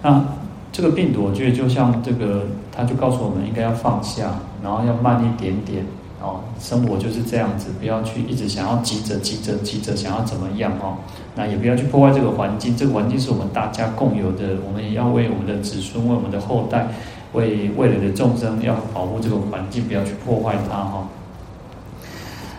[0.00, 0.24] 那
[0.70, 4.30] 这个病毒，我觉得就像这个，他就告诉我们应该要放下，
[4.62, 5.84] 然后要慢一点点
[6.22, 6.38] 哦。
[6.60, 10.98] 生活就是这样子，不要去一直想要急着急着急着想要怎么样哦。
[11.34, 16.86] 那也不要去破坏这个环境，这个环境是我们大家共有的，我们也要为我们的子孙、为我们的后代、
[17.32, 21.08] 为未来的众生要保护这个环境，不要去破坏它哈。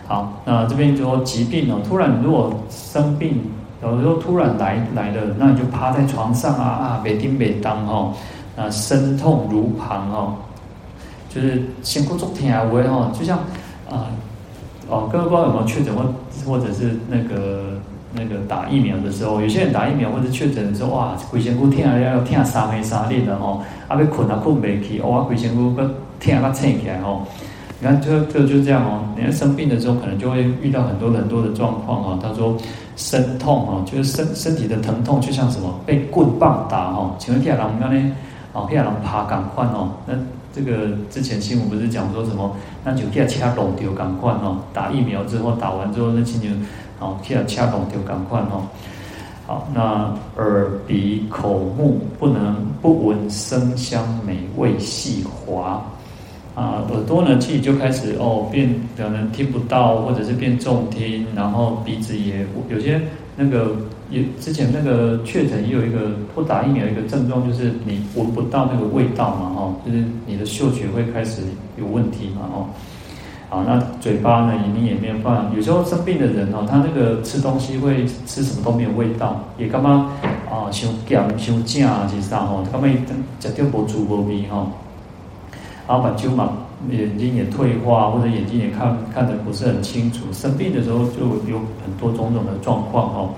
[0.06, 3.40] 好，那这边就说疾病哦，突然如果生病，
[3.82, 8.12] 有时候突然来来了，那你就趴在床上啊啊，每叮每当哦，
[8.56, 10.34] 那身痛如旁哦，
[11.28, 13.38] 就是先不做天啊喂哦，就像
[13.88, 14.06] 啊
[14.88, 16.04] 哦，各位不知道有没有确诊或
[16.44, 17.78] 或者是那个
[18.12, 27.22] 那个打疫苗的时候，有些人打疫苗或者确诊的时候，哇，规身躯痛啊，要痛三黑三脸的哦，啊，要困啊困不起，哇，规身躯个痛啊撑起来哦。
[27.82, 29.02] 你看，这个就是这样哦。
[29.16, 32.16] 你看生病的时候，可能就会遇到很多很多的状况哦。
[32.22, 32.56] 他说
[32.94, 37.16] 身痛哦，就是身身体的疼痛，就像什么被棍棒打哦。
[37.18, 38.12] 请问天下人刚呢？
[38.52, 39.90] 哦，天下人爬赶快哦。
[40.06, 40.14] 那
[40.52, 42.54] 这个之前新闻不是讲说什么？
[42.84, 44.58] 那就天下掐拢掉赶快哦。
[44.72, 46.46] 打疫苗之后，打完之后，那亲就
[47.04, 48.62] 哦，天下掐拢掉赶快哦。
[49.44, 55.82] 好，那耳鼻口目不能不闻声香美味细滑。
[56.54, 63.00] 啊，耳朵呢，其实就开始哦，变可能听不到，或者是变重听，然后鼻子也有些
[63.36, 63.74] 那个
[64.10, 71.40] 也之前那个确诊也有一个不打疫苗一个症状，就是你闻不到那个味道嘛，哦，就是你的嗅觉会开始
[71.78, 72.68] 有问题嘛，哦，
[73.48, 75.50] 啊，那嘴巴呢，你也没有办法。
[75.56, 80.12] 有时候生病的人哦，他那个吃东西会吃什么都没有味道，也干嘛
[80.50, 80.68] 啊？
[80.70, 82.92] 伤咸、伤正啊，其实上吼，干嘛一
[83.42, 84.70] 食掉无滋无味吼。
[85.88, 86.50] 然后把酒嘛，
[86.90, 90.20] 眼睛也退化，或者眼睛也看看得不是很清楚。
[90.32, 93.30] 生病的时候就有很多种种的状况哦。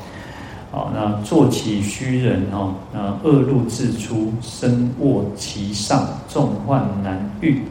[0.70, 7.62] 好，那坐起虚人哦，那恶露自出，身卧其上，众患难愈。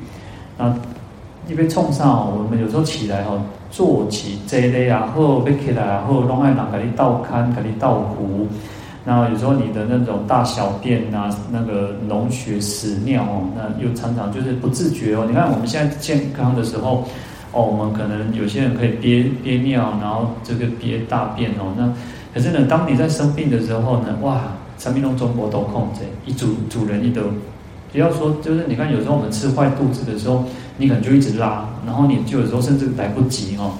[0.57, 0.73] 那
[1.49, 3.33] 一边冲上，我们有时候起来哈，
[3.69, 8.47] 坐起这类啊，或背起来啊，或弄爱人给你倒看，给你倒壶。
[9.05, 15.25] 那有时候你的那种大小便啊，那个脓血屎尿哦，那又常常就是不自觉哦。
[15.27, 17.05] 你看我们现在健康的时候
[17.51, 21.73] 哦，我们可能有些人可以憋憋尿，然后这个憋大便哦。
[21.77, 21.91] 那
[22.33, 24.43] 可是呢，当你在生病的时候呢，哇，
[24.77, 27.21] 产品中中国都控制一组主人一都。
[27.91, 30.43] 不要说，就是你看，有时候我们吃坏肚子的时候，
[30.77, 33.73] 你可能就一直拉，然后你就有时候甚至来不及哦。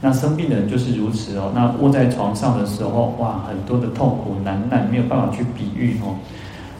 [0.00, 1.52] 那生病的人就是如此哦。
[1.54, 6.16] 那卧在床上的时候，哇，很多的痛苦难耐，没有办法去比喻哦。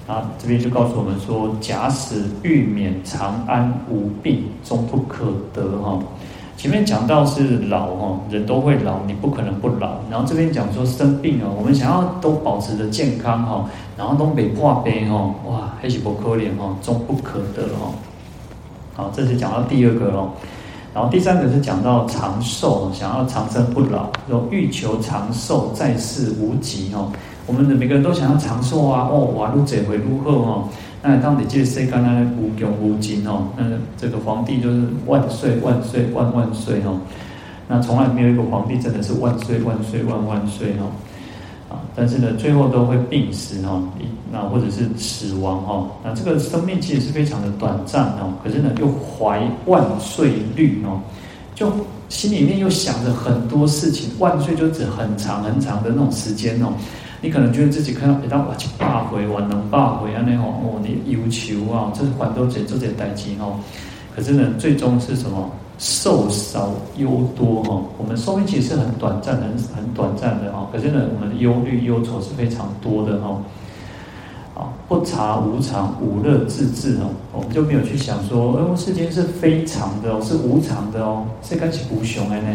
[0.07, 5.99] 啊，这边就告诉我们说，假使欲免长安无病，终不可得哈。
[6.57, 9.97] 前面讲到是老哈，人都会老，你不可能不老。
[10.11, 17.93] 然后这边讲说生病哦，我们想要都保持着健康哈，然后东北破病哈，哇，还是不可怜哈，终不可得哈。
[18.95, 20.31] 好，这是讲到第二个喽。
[20.97, 27.13] 然后第三个是讲到长寿，想要长生不老，说欲求长寿，在世无极哦。
[27.47, 30.69] 我们的每个人都想要长寿啊，哦，哇，路这回路后哦。
[31.03, 33.65] 那当你这世间呢无穷无尽哦，那
[33.99, 36.99] 这个皇帝就是万岁万岁万万岁哦，
[37.69, 40.89] 那从来没有一个皇帝真的是万岁万岁万万岁哦，
[41.97, 43.83] 但是呢，最后都会病死哦，
[44.31, 51.01] 那或者是死亡哦，那这个生命其实是非常的短暂哦，可是呢又怀万岁虑哦，
[51.55, 51.73] 就
[52.11, 56.73] 心里面又想着很多事情，万岁就指很长很长的那种时间哦。
[57.23, 63.59] 你可能觉得自己看到一到哇去八回，我能八回啊那种哦，你有求啊，这是还多这这些代金哦。
[64.15, 65.51] 可是呢，最终是什么？
[65.79, 67.83] 寿少忧多哈。
[67.99, 70.69] 我们寿命其实是很短暂、很很短暂的哈。
[70.73, 73.41] 可是呢，我们的忧虑、忧愁是非常多的哈。
[74.55, 77.11] 啊，不察无常，五乐自治哦。
[77.31, 82.49] 我们就没有去想说，哦，世间是非常的哦，是无常的哦，是该是无穷的呢。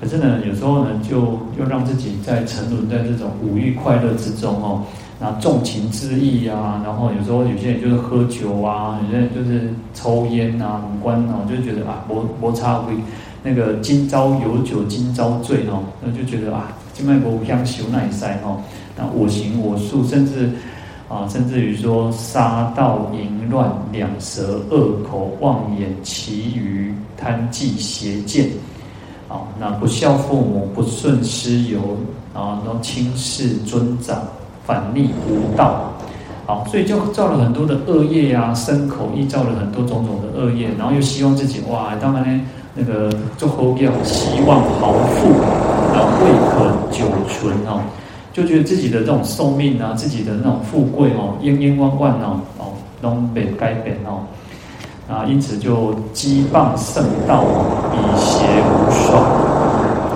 [0.00, 4.82] 可是呢，有时候呢，就又让自己在沉沦在这种五欲快乐之中哦，
[5.22, 12.92] 那纵情之意啊，然后有时候有些人就是喝酒啊，有些人就是抽烟啊、五官哦，就觉得啊，摩摩擦会
[13.44, 18.60] 那个今朝有酒今朝醉哦，那就觉得啊，今麦不香修耐塞哦，
[18.96, 20.50] 那我行我素，甚至
[21.08, 28.48] 啊，甚至于说杀盗淫乱两舌恶口妄言其余贪忌邪见。
[29.28, 31.78] 好，那不孝父母，不顺师友，
[32.34, 34.20] 啊，然后轻视尊长，
[34.64, 35.92] 反逆无道，
[36.46, 42.40] 好，所以就造了很多的恶业啊，身口意造了很多种种的恶业，然后又希望自己哇，当然呢，
[42.74, 45.28] 那个做后要希望豪富，
[45.92, 47.80] 然后未可久存哦，
[48.32, 52.64] 就觉得自己的这种寿命啊，自己的那种富贵哦，冤冤枉枉哦，哦，
[53.00, 54.22] 都被改变哦。
[55.10, 57.44] 啊，因此就讥谤圣道，
[57.92, 59.22] 以邪无爽。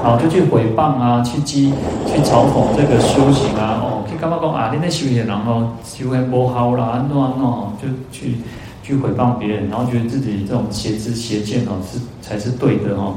[0.02, 1.70] 好，就去诽谤啊，去讥，
[2.06, 3.75] 去嘲讽这个修行啊。
[4.16, 4.70] 哦，去干嘛讲啊？
[4.72, 8.36] 你那修行人哦，修行不好啦，安怎安怎哦，就去
[8.82, 13.14] 去诽谤别人，然后觉得自己这种邪知邪见哦，是才是对的哦。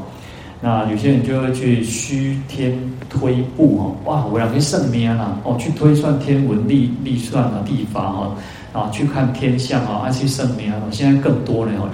[0.61, 2.77] 那有些人就会去虚天
[3.09, 8.35] 推步哦，哇，我两个圣命啊，哦，去推算天文历历算啊，历法哦。
[8.71, 11.89] 啊，去看天象啊，啊，去算命啊，现在更多了哦。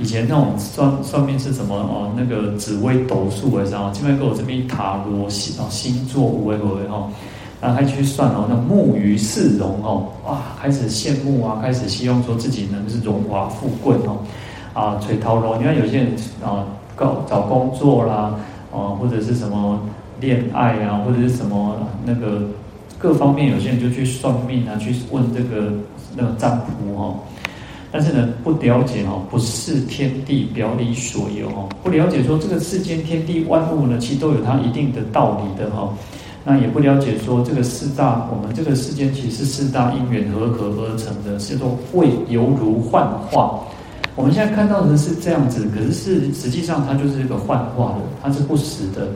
[0.00, 2.10] 以前那种算算命是什么哦？
[2.16, 7.08] 那个紫微斗数的时候，现在给我这边塔罗星啊，星座五位五位哈，
[7.60, 14.18] 然后还去算哦，那木鱼四荣哦，哇，开始羡慕啊，开始希望说自己能是荣华富贵哦，
[14.72, 16.12] 啊，垂头罗，你看有些人
[16.44, 18.34] 啊，搞找工作啦，
[18.72, 19.80] 啊，或者是什么
[20.20, 22.42] 恋爱啊，或者是什么那个
[22.98, 25.72] 各方面，有些人就去算命啊，去问这个。
[26.16, 27.14] 那个占卜哦，
[27.92, 35.92] 但是呢，不了解哈，不是天地表里所有哈，不了解说这个世间天地万物呢，其实都有它一定的道理的哈。
[36.48, 43.60] 那也不了解说这个四大，我们这个世间其实四大因缘合合而成的，是说会犹如幻化。
[44.16, 49.08] 我们现在看到的是这样子，可是是实际上它就是一个幻化的，它是不实的。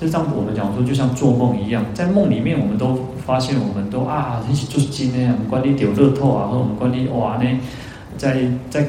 [0.00, 7.48] 就像我们讲说，就像做梦一样，在梦里面，我们都发现，我们都啊，一起就是今天，我们管你丢乐透啊，或者我们管你哇呢，
[8.18, 8.84] 在在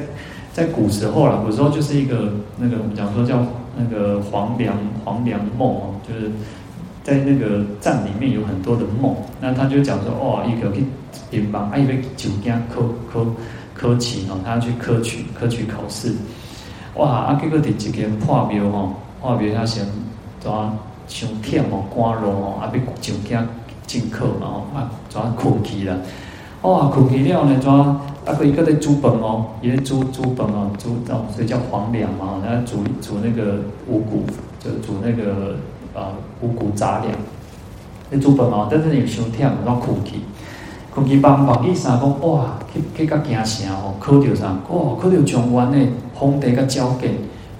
[0.52, 3.38] 在古时候啦，古时候就是一个那个我们讲说叫
[3.78, 6.28] 那个黄粱黄粱梦哦，就是
[7.04, 10.84] 在那个站里面有很多的梦，那他就讲说哦，一个去
[11.30, 12.80] 乒乓，啊，一个酒家科
[13.12, 13.26] 科
[13.74, 16.14] 科举哦，他要去科举科举考试，
[16.96, 19.86] 哇，啊，结果第一间破庙吼，破庙他先
[20.40, 20.72] 抓
[21.06, 23.46] 上忝哦，赶路哦，啊，要酒家
[23.86, 25.98] 进课嘛哦，啊，抓困去了。
[26.62, 28.00] 哇，困去了呢，怎啊？
[28.38, 32.40] 个一个在煮饭哦，也煮煮饭哦，煮哦，所以叫黄粱嘛。
[32.42, 34.24] 然后煮煮那个五谷，
[34.58, 35.56] 就煮那个
[35.94, 37.12] 呃五谷杂粮。
[38.10, 40.16] 在煮饭嘛，但是又伤忝，然后困去，
[40.94, 44.48] 困去帮忙伊三讲哇，去去甲惊啥哦，考到啥？
[44.68, 47.12] 哇，考到状元呢，皇帝甲召见，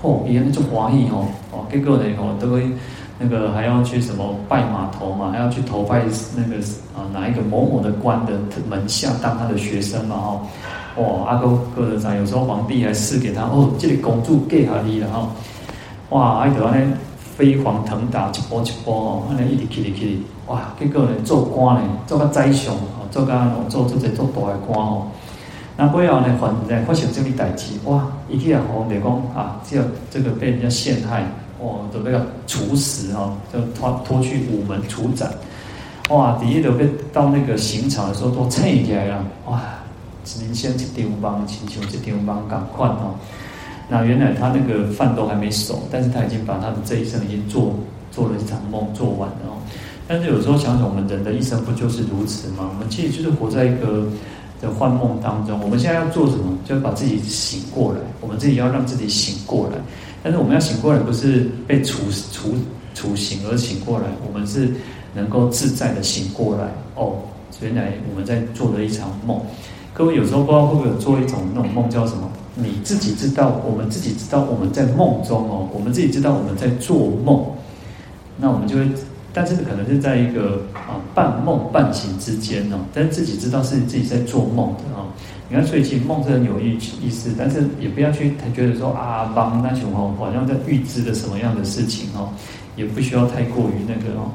[0.02, 2.66] 哦，伊安尼足欢喜哦，哦，结果呢，哦，都会。
[3.16, 5.30] 那个还要去什么拜码头嘛？
[5.30, 6.02] 还要去投拜
[6.36, 6.56] 那个
[6.96, 8.32] 啊哪一个某某的官的
[8.68, 10.16] 门下当他的学生嘛？
[10.16, 10.40] 哦，
[10.96, 15.28] 哇，阿哥哥的啥，有时候皇帝还赐给他哦，这里公主给他哩了哈，
[16.10, 16.92] 哇，还得呢
[17.36, 23.32] 飞黄腾达，一波一波哦，安尼一直去哩去哩，哇，结果呢做官呢做个宰相哦，做个
[23.68, 25.06] 做做这做大的官哦，
[25.76, 31.24] 那不要呢，反正发生这类代志，哇，一去啊皇帝讲啊，这这个被人家陷害。
[31.60, 35.32] 哦，准备要处死哈，就拖拖去午门处斩。
[36.10, 39.24] 哇，第一都被到那个刑场的时候都称起来了。
[39.46, 39.62] 哇，
[40.42, 43.14] 人生一场梦，亲像一场梦，赶快哦。
[43.88, 47.74] 那原来他那个饭都还没熟，但是他已经把他的这一生已经做
[48.10, 49.56] 做了一场梦做完了哦。
[50.06, 52.70] 但是有时候想想，我们人的一生不就是如此吗？
[52.72, 54.06] 我们其实就是活在一个
[54.60, 55.58] 的幻梦当中。
[55.62, 56.56] 我们现在要做什么？
[56.64, 57.98] 就要把自己醒过来。
[58.20, 59.78] 我们自己要让自己醒过来。
[60.22, 62.54] 但是我们要醒过来，不是被处处
[62.94, 64.70] 处刑而醒过来，我们是
[65.14, 66.64] 能够自在的醒过来。
[66.96, 67.16] 哦，
[67.60, 69.40] 原来我们在做了一场梦。
[69.92, 72.30] 各位有时候不知道会不会有做一种那种梦叫什么？
[72.54, 77.44] 你自己知道，我们自己知道我们在梦中哦，我们自己知道我们在做梦。
[78.36, 78.88] 那我们就会，
[79.32, 85.06] 但是可能是在一个啊半梦半醒之间哦，但是自己知道是自己在做梦的哦。
[85.48, 92.30] 你看，所以其实梦是很有意意思，但是也不要去觉得说啊，帮那种哦，好像在预知的什么样的事情哦，
[92.76, 94.30] 也不需要太过于那个哦。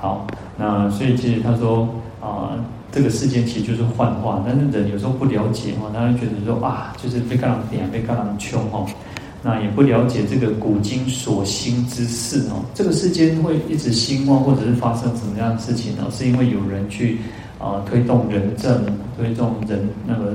[0.00, 1.88] 好，那所以其实他说
[2.20, 2.54] 啊，
[2.90, 8.86] 这个世间其实就是幻化，但是人有时候不了解哦，他会觉得说啊，就是被干人点，被干人穷哦，
[9.42, 16.06] 那也不了解这个古今所兴之事哦，这个世间会一直兴旺或者是发生什么样的事情呢？
[16.10, 17.18] 是因为有人去。
[17.60, 20.32] 啊，推动人正，推动人那个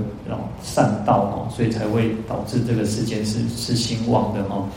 [0.61, 4.67] 善道哦，所以才会导致这个世间是是兴旺的哦。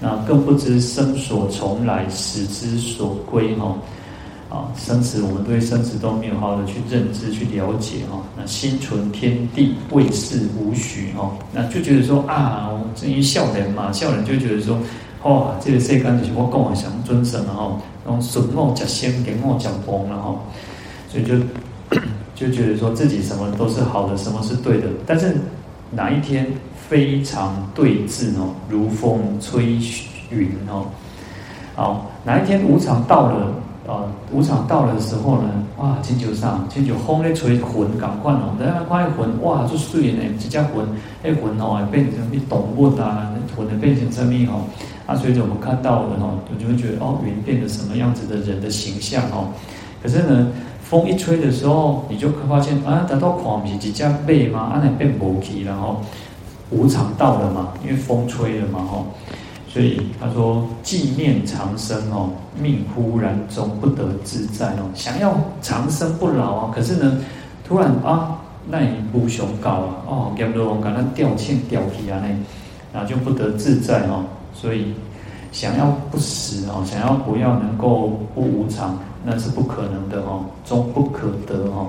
[0.00, 3.78] 那更不知生所从来，死之所归哈。
[4.54, 8.22] 啊，生死我们对生死都没有好好的去认知、去了解哈。
[8.36, 11.32] 那心存天地，未识无许哈。
[11.52, 14.78] 那就觉得说啊，我至于笑人嘛，笑人就觉得说，
[15.24, 20.34] 哇，这个世间就是我讲的想尊神然后，然后顺我讲仙，给我讲崩了哈，
[21.08, 21.34] 所以就。
[22.34, 25.36] 就觉得说自己什么都是好的，什么是对的，但是
[25.92, 26.44] 哪一天
[26.88, 29.78] 非常对峙哦，如风吹
[30.30, 30.86] 云哦，
[31.76, 33.54] 好，哪一天无常到了
[33.86, 40.86] 啊，无常到了的时候呢，哇，星球上星球风咧吹魂赶快哦，等下看魂哇就碎呢，这家魂
[41.22, 44.62] 那魂哦变成一动物啊，魂的变成生命哦，
[45.06, 49.48] 啊，随着我们看到的哦，就会觉得哦，云变得什么样子的人的形象哦，
[50.02, 50.48] 可是呢。
[50.84, 55.96] 风一吹的时候，你就会发现啊，等到狂皮几架背吗，啊，那变无气，然后
[56.70, 59.06] 无常到了嘛，因为风吹了嘛，吼，
[59.74, 67.18] 所以他说，既念长生哦，命忽然终不得自在哦，想要长生不老啊，可是呢，
[67.66, 68.38] 突然啊，
[68.70, 72.28] 那你不雄高啊，哦，业罗王感到掉欠掉皮啊，那
[72.92, 74.94] 然后就不得自在哦，所以
[75.50, 78.96] 想要不死哦，想要不要能够不无常。
[79.26, 81.88] 那是不可能的哦，终不可得哦。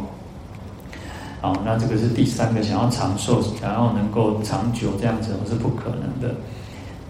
[1.41, 6.33] 好，那这个是第三个，想要长寿，想要能够长久这样子，是不可能的。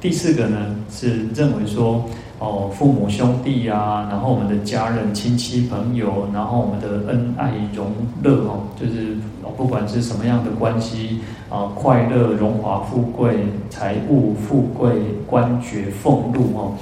[0.06, 0.60] 第四个呢，
[0.92, 2.06] 是认为说，
[2.38, 7.88] 哦，父母兄弟啊，然后我们的家人、亲戚、朋友，然后我们的恩爱、荣
[8.22, 9.18] 乐哦，就是
[9.58, 14.92] 不管是什么样的关系啊，快乐、荣华富贵、财务、富贵、
[15.26, 16.74] 官爵、俸禄哦。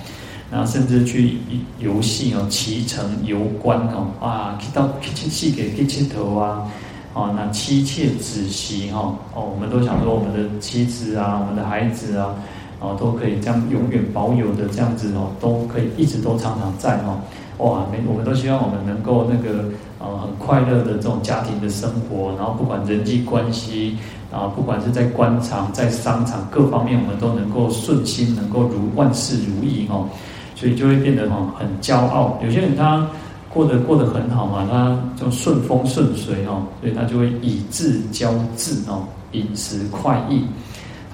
[0.52, 1.38] 然后甚至去
[1.80, 6.70] 游戏哦，骑乘游观哦，啊，去到去去去给去剃头啊，
[7.14, 12.36] 哦，那妻妾子媳哈，哦，我们都想说我们的妻子啊，我们的孩子啊，
[12.84, 17.18] 哦，都可以这样永远保有的这样子哦，都可以一直都常常在哦，
[17.60, 19.64] 哇，每我们都希望我们能够那个
[20.00, 23.96] 呃很快乐的这种家庭的生活，然后不管人际关系，
[24.30, 30.10] 然后不管是在官场、在商场各方面，我们都能够顺心，能够如万事如意哦，
[30.54, 32.38] 所以就会变得哈很骄傲。
[32.44, 33.08] 有些人他
[33.48, 40.44] 过得过得很好嘛，他就顺风顺水哦，所以他就会以智骄智哦，饮食快意。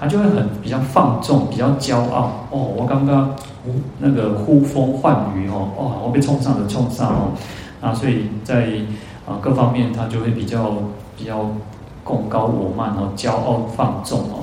[0.00, 2.72] 他就会很比较放纵，比较骄傲哦。
[2.74, 3.36] 我刚刚
[3.98, 7.32] 那个呼风唤雨哦，哇，我被冲上的冲上哦，
[7.82, 8.70] 啊，所以在
[9.28, 10.72] 啊各方面他就会比较
[11.18, 11.50] 比较
[12.02, 14.40] 贡高我慢哦，骄傲放纵哦。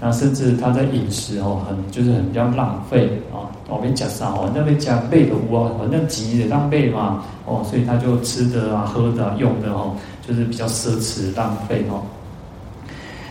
[0.00, 3.52] 那甚至他在饮食哦，很就是很比较浪费啊。
[3.68, 9.92] 我被夹啥哦，那边夹背的哇，反正急的浪费嘛哦，所以他就吃的啊、喝的、啊、用的哦，
[10.26, 12.00] 就是比较奢侈浪费哦。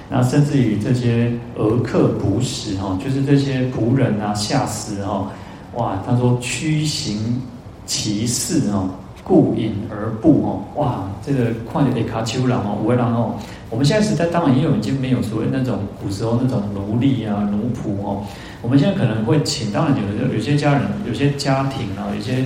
[0.08, 5.32] 那甚至于这些儿客仆使哈，就是这些仆人啊、下士哈，
[5.74, 7.42] 哇，他说驱行
[7.88, 8.90] 其事哦，
[9.24, 13.34] 故饮而不哦，哇，这个况且得卡丘郎哦，五位郎哦，
[13.72, 18.24] 我们现在时代当然也有已经没有所谓那种古时候那种奴隶啊、奴仆哦，
[18.62, 22.46] 我们现在可能会请，当然有有些家人、有些家庭啊，有些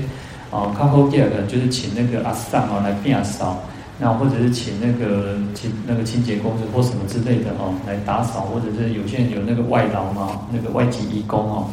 [0.50, 3.62] 啊，靠后店可能就是请那个阿桑啊来变扫。
[4.00, 11.68] 那或者是请那个清那个清洁工或什么之类的哦来打扫，或者是有些人有那个外劳嘛，那个外籍移工哦。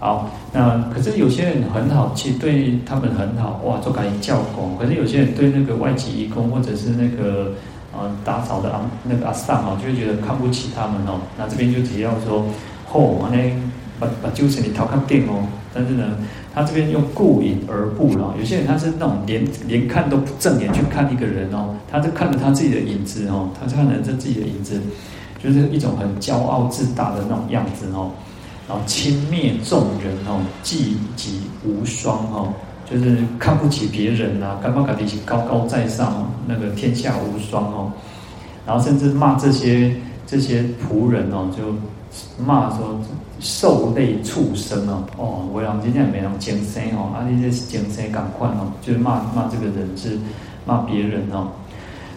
[0.00, 4.78] 好，那可是有些人很好，其实对他们很好哇，就可以叫工。
[4.78, 7.52] 可是有些人对那个外籍移工或者是那个
[7.92, 11.20] 呃打扫的阿那个阿桑哦，就会觉得看不起他们哦。
[11.36, 12.46] 那这边就提到说，
[12.90, 13.50] 嚯，那
[13.98, 15.44] 把把旧钱你掏看店哦，
[15.78, 16.18] 但是呢。
[16.54, 24.80] 他这边用顾影而不了，有些人他是那种连连看都不正眼去看一个人哦，他就看着他自己的影子哦，他就看着这自己的影子，
[25.40, 28.10] 就是一种很骄傲自大的那种样子哦，
[28.66, 32.52] 然后轻蔑众人哦，济己无双哦，
[32.90, 37.92] 就是看不起别人呐，干嘛搞的是高高在上，那个天下无双哦，
[38.66, 39.94] 然后甚至骂这些
[40.26, 41.72] 这些仆人哦，就
[42.42, 42.98] 骂说。
[43.40, 50.18] 兽类畜生哦，哦，为人今天也没人精生哦，啊，你这是精生赶快哦，就是骂骂这个人是
[50.64, 51.48] 骂别人哦。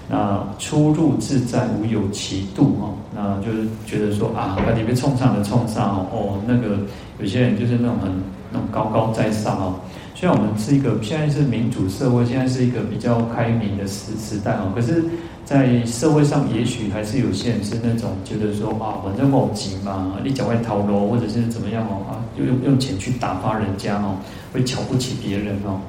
[0.09, 6.79] 那出入自在无有其度哦，那就是觉得说啊，把你被冲上了冲上哦，哦，那个
[7.19, 8.11] 有些人就是那种很
[8.51, 9.75] 那种高高在上哦。
[10.21, 15.03] 虽然我们是一个现在是民主社会，现在是一个比较开明的时时代哦，可是。
[15.43, 24.15] 在社会上，也许还是有些人是那种觉得说啊，反正我急嘛，你脚外逃楼，或者是怎么样哦啊，就用用钱去打发人家哦，
[24.53, 25.81] 会瞧不起别人哦。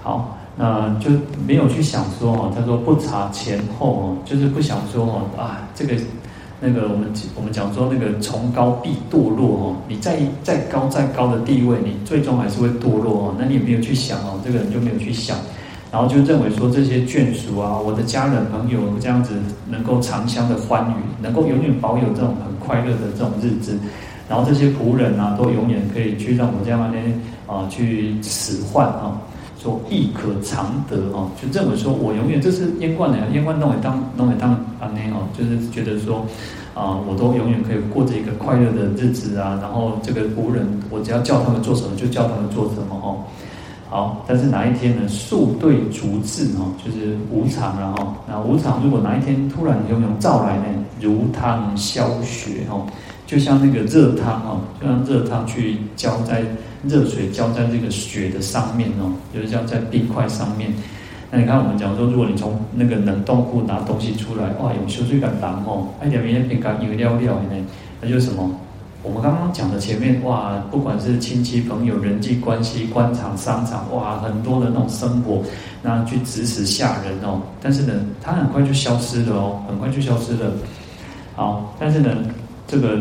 [0.00, 1.10] 好，那就
[1.46, 5.94] 没有去想说哦，他说不查前后哦，就是不想说哦啊，这个
[6.60, 13.34] 那个我们我们讲说那个崇高必堕落哦，你再再高再高的地位，你最终还是会堕落哦。
[13.38, 15.36] 那你也没有去想哦，这个人就没有去想。
[15.90, 19.32] 然后就认为说，这些眷属啊，我的家人朋友这样子
[19.70, 23.78] 能够长相的欢愉，能够永远保有这种很快乐的这种日子。
[24.28, 26.98] 然后这些仆人啊，都永远可以去让我这样呢
[27.46, 29.18] 啊去使唤啊，
[29.60, 36.24] 说亦可常得哦，就认为说我永远这是烟罐的，烟罐弄来当弄来当啊那哦，就是觉得说
[36.74, 39.58] 啊，我都永远可以过着一个快乐的日子啊。
[39.60, 43.18] 然后这个仆人，我只要叫他们做什么，就叫他们做什么哦。
[43.90, 45.08] 好，但是哪一天呢？
[45.08, 48.14] 宿对逐至哦，就是无常了哈。
[48.28, 50.64] 那无常，如果哪一天突然有种照来呢，
[51.00, 52.86] 如汤消雪哦，
[53.28, 56.42] 就像那个热汤哦，就像热汤去浇在
[56.82, 60.72] 热水浇在这个雪的上面哦，就是浇在冰块上面。
[61.30, 67.66] 那你看我们讲说，如果你从那个冷冻库拿东西出来，哇，有羞水感当哦，一点点冰干有料料呢，
[68.00, 68.50] 那就是什么？
[69.02, 75.42] 我们刚刚讲的前面哇，不管是亲戚朋友、人际关系、官场、商场，哇，很多的那种生活，
[75.82, 77.42] 那去指使下人哦。
[77.60, 80.50] 但是呢，他很快就消失了哦，很快就消失了。
[81.36, 82.10] 好，但是呢，
[82.68, 82.98] 这个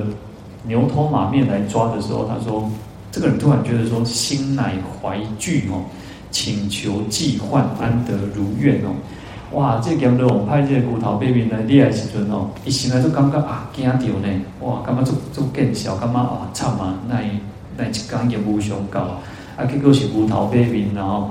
[0.63, 2.67] 牛头马面来抓的时候，他说，
[3.11, 5.83] 这个人突然觉得说，心乃怀惧哦，
[6.31, 8.89] 请求济患，安得如愿哦。
[9.53, 9.79] 哇！
[9.81, 14.27] 这咸肉派这个骨头背面来厉害时阵哦，一醒来就感觉啊惊到呢！
[14.59, 16.95] 哇，感觉做做见笑，感觉啊惨啊！
[17.07, 17.21] 那
[17.77, 18.99] 那一刚也无相告
[19.55, 21.29] 啊，结果是骨头背面，然后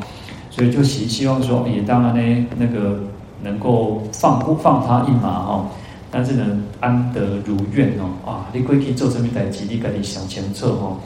[0.51, 3.01] 所以就希希望说，也当然呢，那个
[3.43, 5.66] 能够放不放他一马哈，
[6.17, 8.49] 但是呢，安得如愿哦啊！
[8.51, 10.97] 你过去做什么代志，你家己想清楚哦。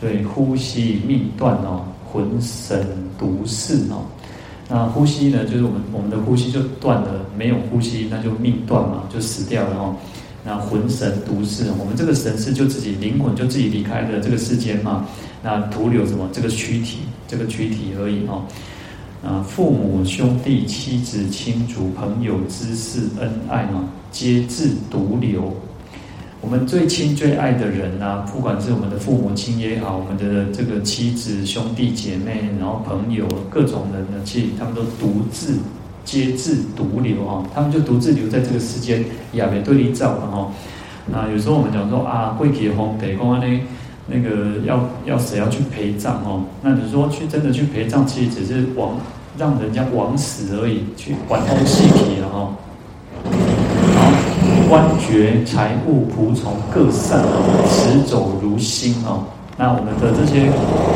[0.00, 2.86] 所以呼吸命断哦，魂神
[3.18, 4.06] 独逝哦。
[4.68, 5.44] 那呼吸呢？
[5.44, 9.96] 就是我们我们的呼吸就断了，没有呼吸那就命断嘛，就死掉了哦。
[10.44, 15.04] 那魂神独逝，我们这个神识就自己灵魂就自己离开了这个世间嘛。
[15.42, 16.28] 那徒留什么？
[16.32, 18.44] 这个躯体这个躯体而已哦。
[19.24, 25.52] 啊，父母、兄弟、妻子、亲族、朋友、知识、恩爱啊，皆自独留。
[26.40, 35.56] 我们最亲最爱的人啊，不管是我们的父母亲也好，我们的这个妻子、兄弟姐妹，然后朋友各种人呢，其实他们都独自
[36.04, 39.02] 皆自独留啊，他们就独自留在这个世间，
[39.32, 40.52] 也没对你造了哈。
[41.06, 43.60] 那有时候我们讲说啊，会结婚得公安呢，
[44.06, 46.42] 那个要要谁要去陪葬哦？
[46.62, 48.96] 那你说去真的去陪葬，其实只是往
[49.38, 52.50] 让人家枉死而已，去玩东西皮了哈。
[54.68, 57.22] 官爵、财物、仆从各散，
[57.68, 59.24] 驰走如新哦。
[59.56, 60.50] 那我们的这些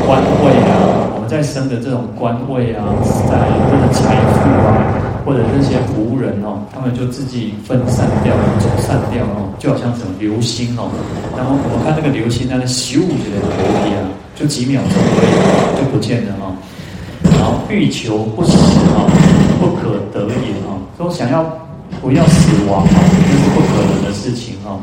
[0.05, 2.83] 官位啊，我们在生的这种官位啊，
[3.25, 4.83] 在或者财富啊，
[5.25, 5.77] 或者这些
[6.19, 10.91] 人哦，他们就自己分散掉、走散掉哦，就好像什么流星哦。
[11.37, 14.03] 然后我们看那个流星，它的咻起来的头皮啊，
[14.35, 16.53] 就几秒钟而已就不见了哦。
[17.23, 18.51] 然后欲求不死
[18.93, 19.07] 哦，
[19.59, 21.45] 不可得也哦，都想要。
[22.01, 24.79] 不要死亡啊，这是不可能的事情哦。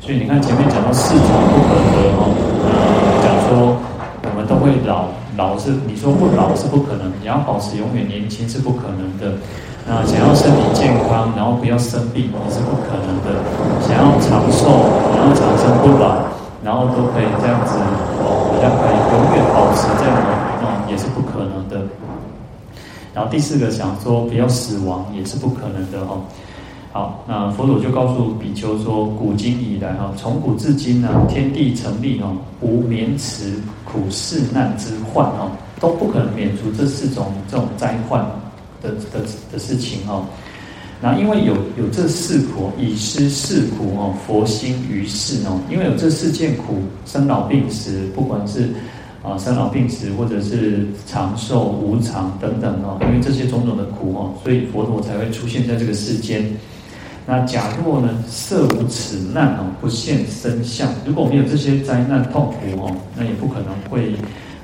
[0.00, 2.28] 所以你看前面讲到世俗不可得哈，
[3.24, 3.76] 讲说
[4.22, 9.38] 我们都会老，老是你说不老是不可能，你要保持永远年轻是不可能的。
[9.86, 13.42] 那想要身体健康，然后不要生病也是不可能的。
[13.82, 14.66] 想要长寿，
[15.16, 16.22] 然后长生不老，
[16.62, 17.74] 然后都可以这样子
[18.22, 20.30] 哦，好像可以永远保持这样的
[20.64, 21.84] 啊，也是不可能的。
[23.12, 26.16] 然后第四个想说不要死亡也是不可能的哈。
[26.92, 38.24] 好，那佛陀就告诉比丘说：古今以来哈，从古至今呢，天地成立哦，无免此苦世难之患哦，都不可能免除这四种这种灾患
[38.82, 40.26] 的的的事情哦。
[41.04, 48.68] 那因为有有这四苦，以失四苦哦，佛心于世哦，因为有这四件苦，生老病死，不管是
[49.20, 56.48] 啊生老病死，或者是长寿无常等等哦，因为这些种种的苦哦，所以佛陀才会出现在这个世间。
[57.26, 60.88] 那假若呢，设无此难哦，不现身相。
[61.04, 64.14] 如果没有这些灾难痛苦哦，那也不可能会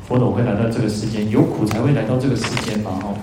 [0.07, 3.15] 佛陀会来到这个世间，有苦才会来到这个世间嘛哦。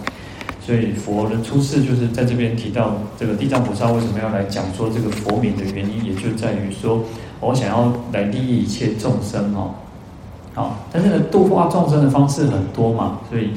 [0.66, 7.03] 所以佛的出世就是在这边提到这个地藏菩萨为什么要来讲说这个佛名的原因，也就在于说
[7.39, 9.76] 我想要来利益一切众生哦。
[10.53, 13.49] 好，但是呢，度化众生的方式很多嘛，所以。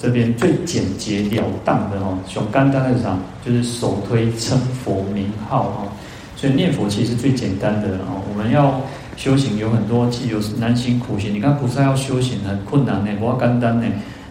[0.00, 3.18] 这边最简洁了当的哦，熊简单是啥？
[3.44, 5.88] 就是首推称佛名号哈，
[6.36, 8.22] 所以念佛其实最简单的哦。
[8.30, 8.80] 我们要
[9.16, 11.34] 修行有很多，既有难行苦行。
[11.34, 13.88] 你看菩萨要修行很困难呢，我简单呢。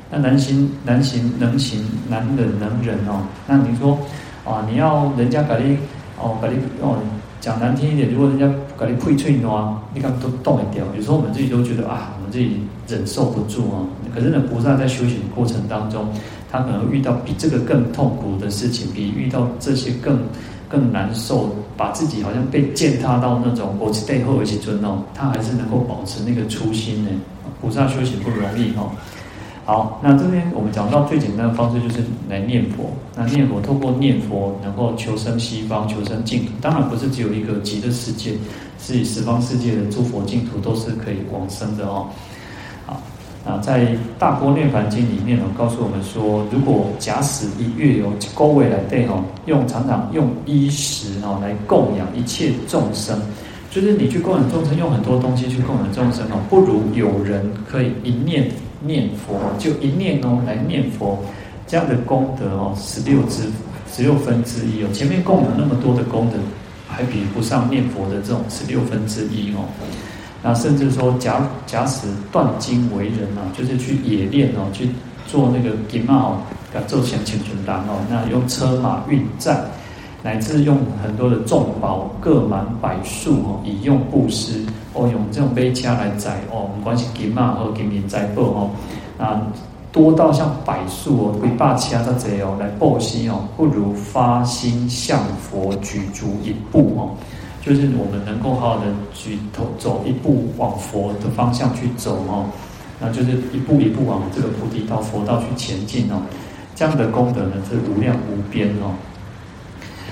[0.09, 3.21] 那难行难行能行难忍能忍哦。
[3.45, 3.97] 那你说
[4.45, 5.77] 啊，你要人家给你
[6.17, 6.97] 哦，给你哦，
[7.41, 8.47] 讲难听一点，如果人家
[8.79, 10.85] 给你配脆喏，你看都动一掉。
[10.95, 13.83] 有时候我们自己都觉得啊，我们自己忍受不住啊。
[14.15, 16.07] 可是呢，菩萨在修行过程当中，
[16.49, 20.19] 他可能遇到比这个更痛苦的事情，比遇到这些更
[20.69, 27.11] 更难受，把自己好像被践踏到那种我背后一起尊哦，他还是能够保持那个初心呢。
[27.59, 28.89] 菩萨修行不容易哦。
[29.67, 32.89] 好，那这边我们讲到最简单的方式就是来念佛。
[33.13, 36.53] 那念佛，透过念佛能够求生西方，求生净土。
[36.61, 38.31] 当然不是只有一个极乐世界，
[38.79, 42.07] 是以十方世界的诸佛净土都是可以往生的哦。
[43.45, 43.85] 啊，在
[44.17, 53.19] 《大般涅槃经》里面呢，告诉我们说，如果假使一月有勾位来对哦，用常常用衣食哦来供养一切众生，
[53.69, 58.49] 就是你去供养众生，用很多东西去供养众生哦，不如有人可以一念
[58.79, 61.17] 念佛，就一念哦来念佛，
[61.65, 63.43] 这样的功德哦，十六之
[63.91, 66.37] 十六分之一哦，前面供养那么多的功德，
[66.87, 69.65] 还比不上念佛的这种十六分之一哦。
[70.43, 74.87] 那甚至说假，假使断经为人啊，就是去冶炼哦，去
[75.27, 76.37] 做那个金嘛哦，
[76.85, 77.99] 做成千全当哦。
[78.09, 79.59] 那用车马运载，
[80.23, 88.69] 乃至用很多的重宝各满百数哦，以用布施哦，用这种背车来载哦，不管是金嘛和金银财宝哦，
[89.17, 89.41] 啊
[89.91, 97.09] 多到像百数哦，几百车这这哦来布施哦，不如发心向佛举足一步哦。
[97.61, 102.45] 就是我们能够好好的举头走一步往佛的方向去走哦，
[102.99, 106.21] 那就是一步一步往这个菩提道、佛道去前进哦。
[106.75, 108.91] 这样的功德呢是无量无边哦。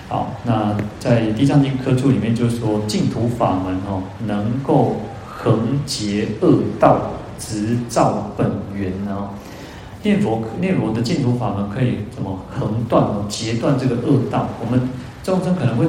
[0.08, 4.98] 好，那在《地藏经》科注里面就说，净土法门哦，能够
[5.28, 7.00] 横截恶道，
[7.40, 9.30] 直照本源哦。
[10.04, 14.48] 念佛念佛的净土法门可以怎么横断哦，截断这个恶道？
[14.64, 14.90] 我们
[15.24, 15.86] 众生可能会。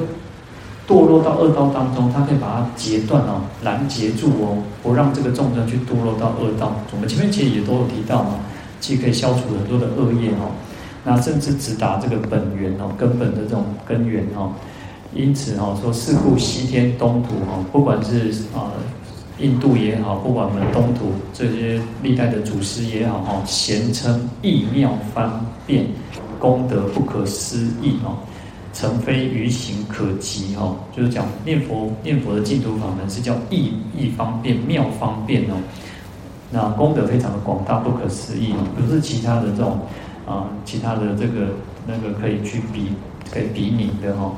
[0.87, 6.77] 堕落到恶道当中，他可以把它截断哦，拦截住哦，不让这个众生去堕落到恶道。
[6.93, 8.35] 我们前面其实也都有提到嘛，
[8.79, 10.55] 既可以消除很多的恶业哦，
[11.07, 14.51] 那甚至直达这个本源哦，根本的这种根源哦。
[15.15, 18.75] 因此哦，说是故西天东土哦，不管是啊。
[19.39, 25.85] 印度也好，不管我们东土这些历代的祖师也好，哈，咸称异妙方便，
[26.39, 28.17] 功德不可思议哦，
[28.73, 30.75] 诚非于行可及哦。
[30.91, 35.53] 就是讲念佛念佛的净土法门是叫异异方便妙方便哦，
[36.49, 39.77] 那功德非常的广大不可思议哦，不是其他的这种
[40.27, 41.47] 啊，其他的这个
[41.87, 42.91] 那个可以去比
[43.33, 44.31] 可以比拟的哈。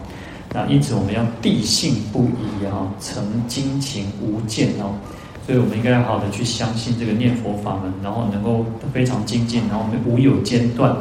[0.53, 4.93] 那因此我们要地信不疑啊，诚精勤无间哦，
[5.45, 10.95] 所以我们应该要好好的去相信这个念佛法门，然后能够非常精进，然后我们无有间断，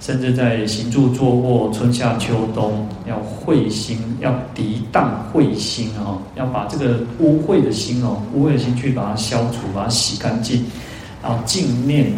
[0.00, 10.64] 甚至在行住坐卧、春夏秋冬，要慧心，要涤荡秽心哦，要把这个污秽的心哦，污秽的心去把它消除，把它洗干净，
[11.22, 12.12] 然后净念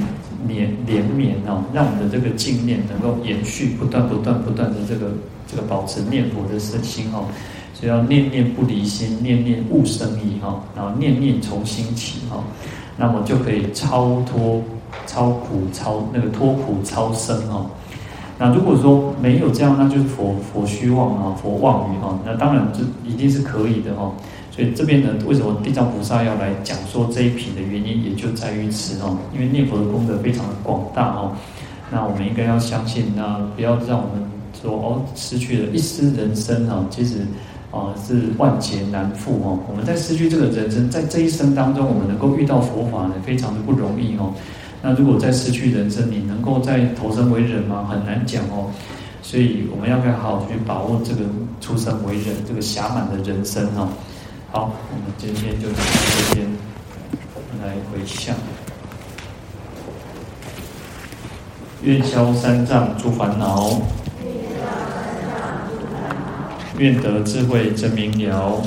[0.47, 5.11] 连连绵哦，让我们的这个净念能够延续，不断不断不断的这个。
[5.51, 7.25] 这个保持念佛的身心哦，
[7.73, 12.45] 所以要念念不离心，念念勿生疑哈，然后念念从心起哈，
[12.99, 14.63] 那么就可以超脱、
[15.07, 17.65] 超苦、超那个脱苦超生哈。
[18.39, 22.19] 那如果说没有这样，那就是佛佛虚妄啊，佛妄语哈。
[22.27, 22.81] 那当然就
[23.11, 24.13] 一定是可以的哈。
[24.59, 29.17] 所以这边呢，为什么地藏菩萨要来讲说这一品的原因，也就在于此哦。
[29.33, 31.31] 因为念佛的功德非常的广大哦。
[31.93, 34.27] 那我们应该要相信，那不要让我们。
[34.61, 37.19] 说哦，失去了一丝人生啊，其实
[37.71, 39.57] 啊是万劫难复哦。
[39.71, 44.35] 我们在失去这个人生，在这一生当中，我们能够遇到佛法呢，非常的不容易哦。
[44.83, 47.87] 那如果在失去人生，你能够再投生为人吗？
[47.89, 48.69] 很难讲哦。
[49.23, 51.21] 所以我们要该好好去把握这个
[51.61, 53.89] 出生为人这个暇满的人生哈。
[54.51, 56.49] 好，我们今天就到这边
[57.63, 58.35] 来回向，
[61.83, 63.79] 愿消三障诸烦恼。
[66.79, 68.63] 愿得智慧真明了，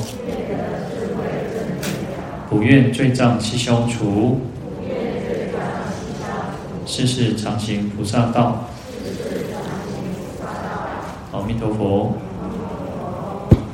[2.47, 4.41] 不愿罪障悉消除，
[6.85, 8.65] 世世常行菩萨道。
[11.31, 12.17] 阿弥陀佛。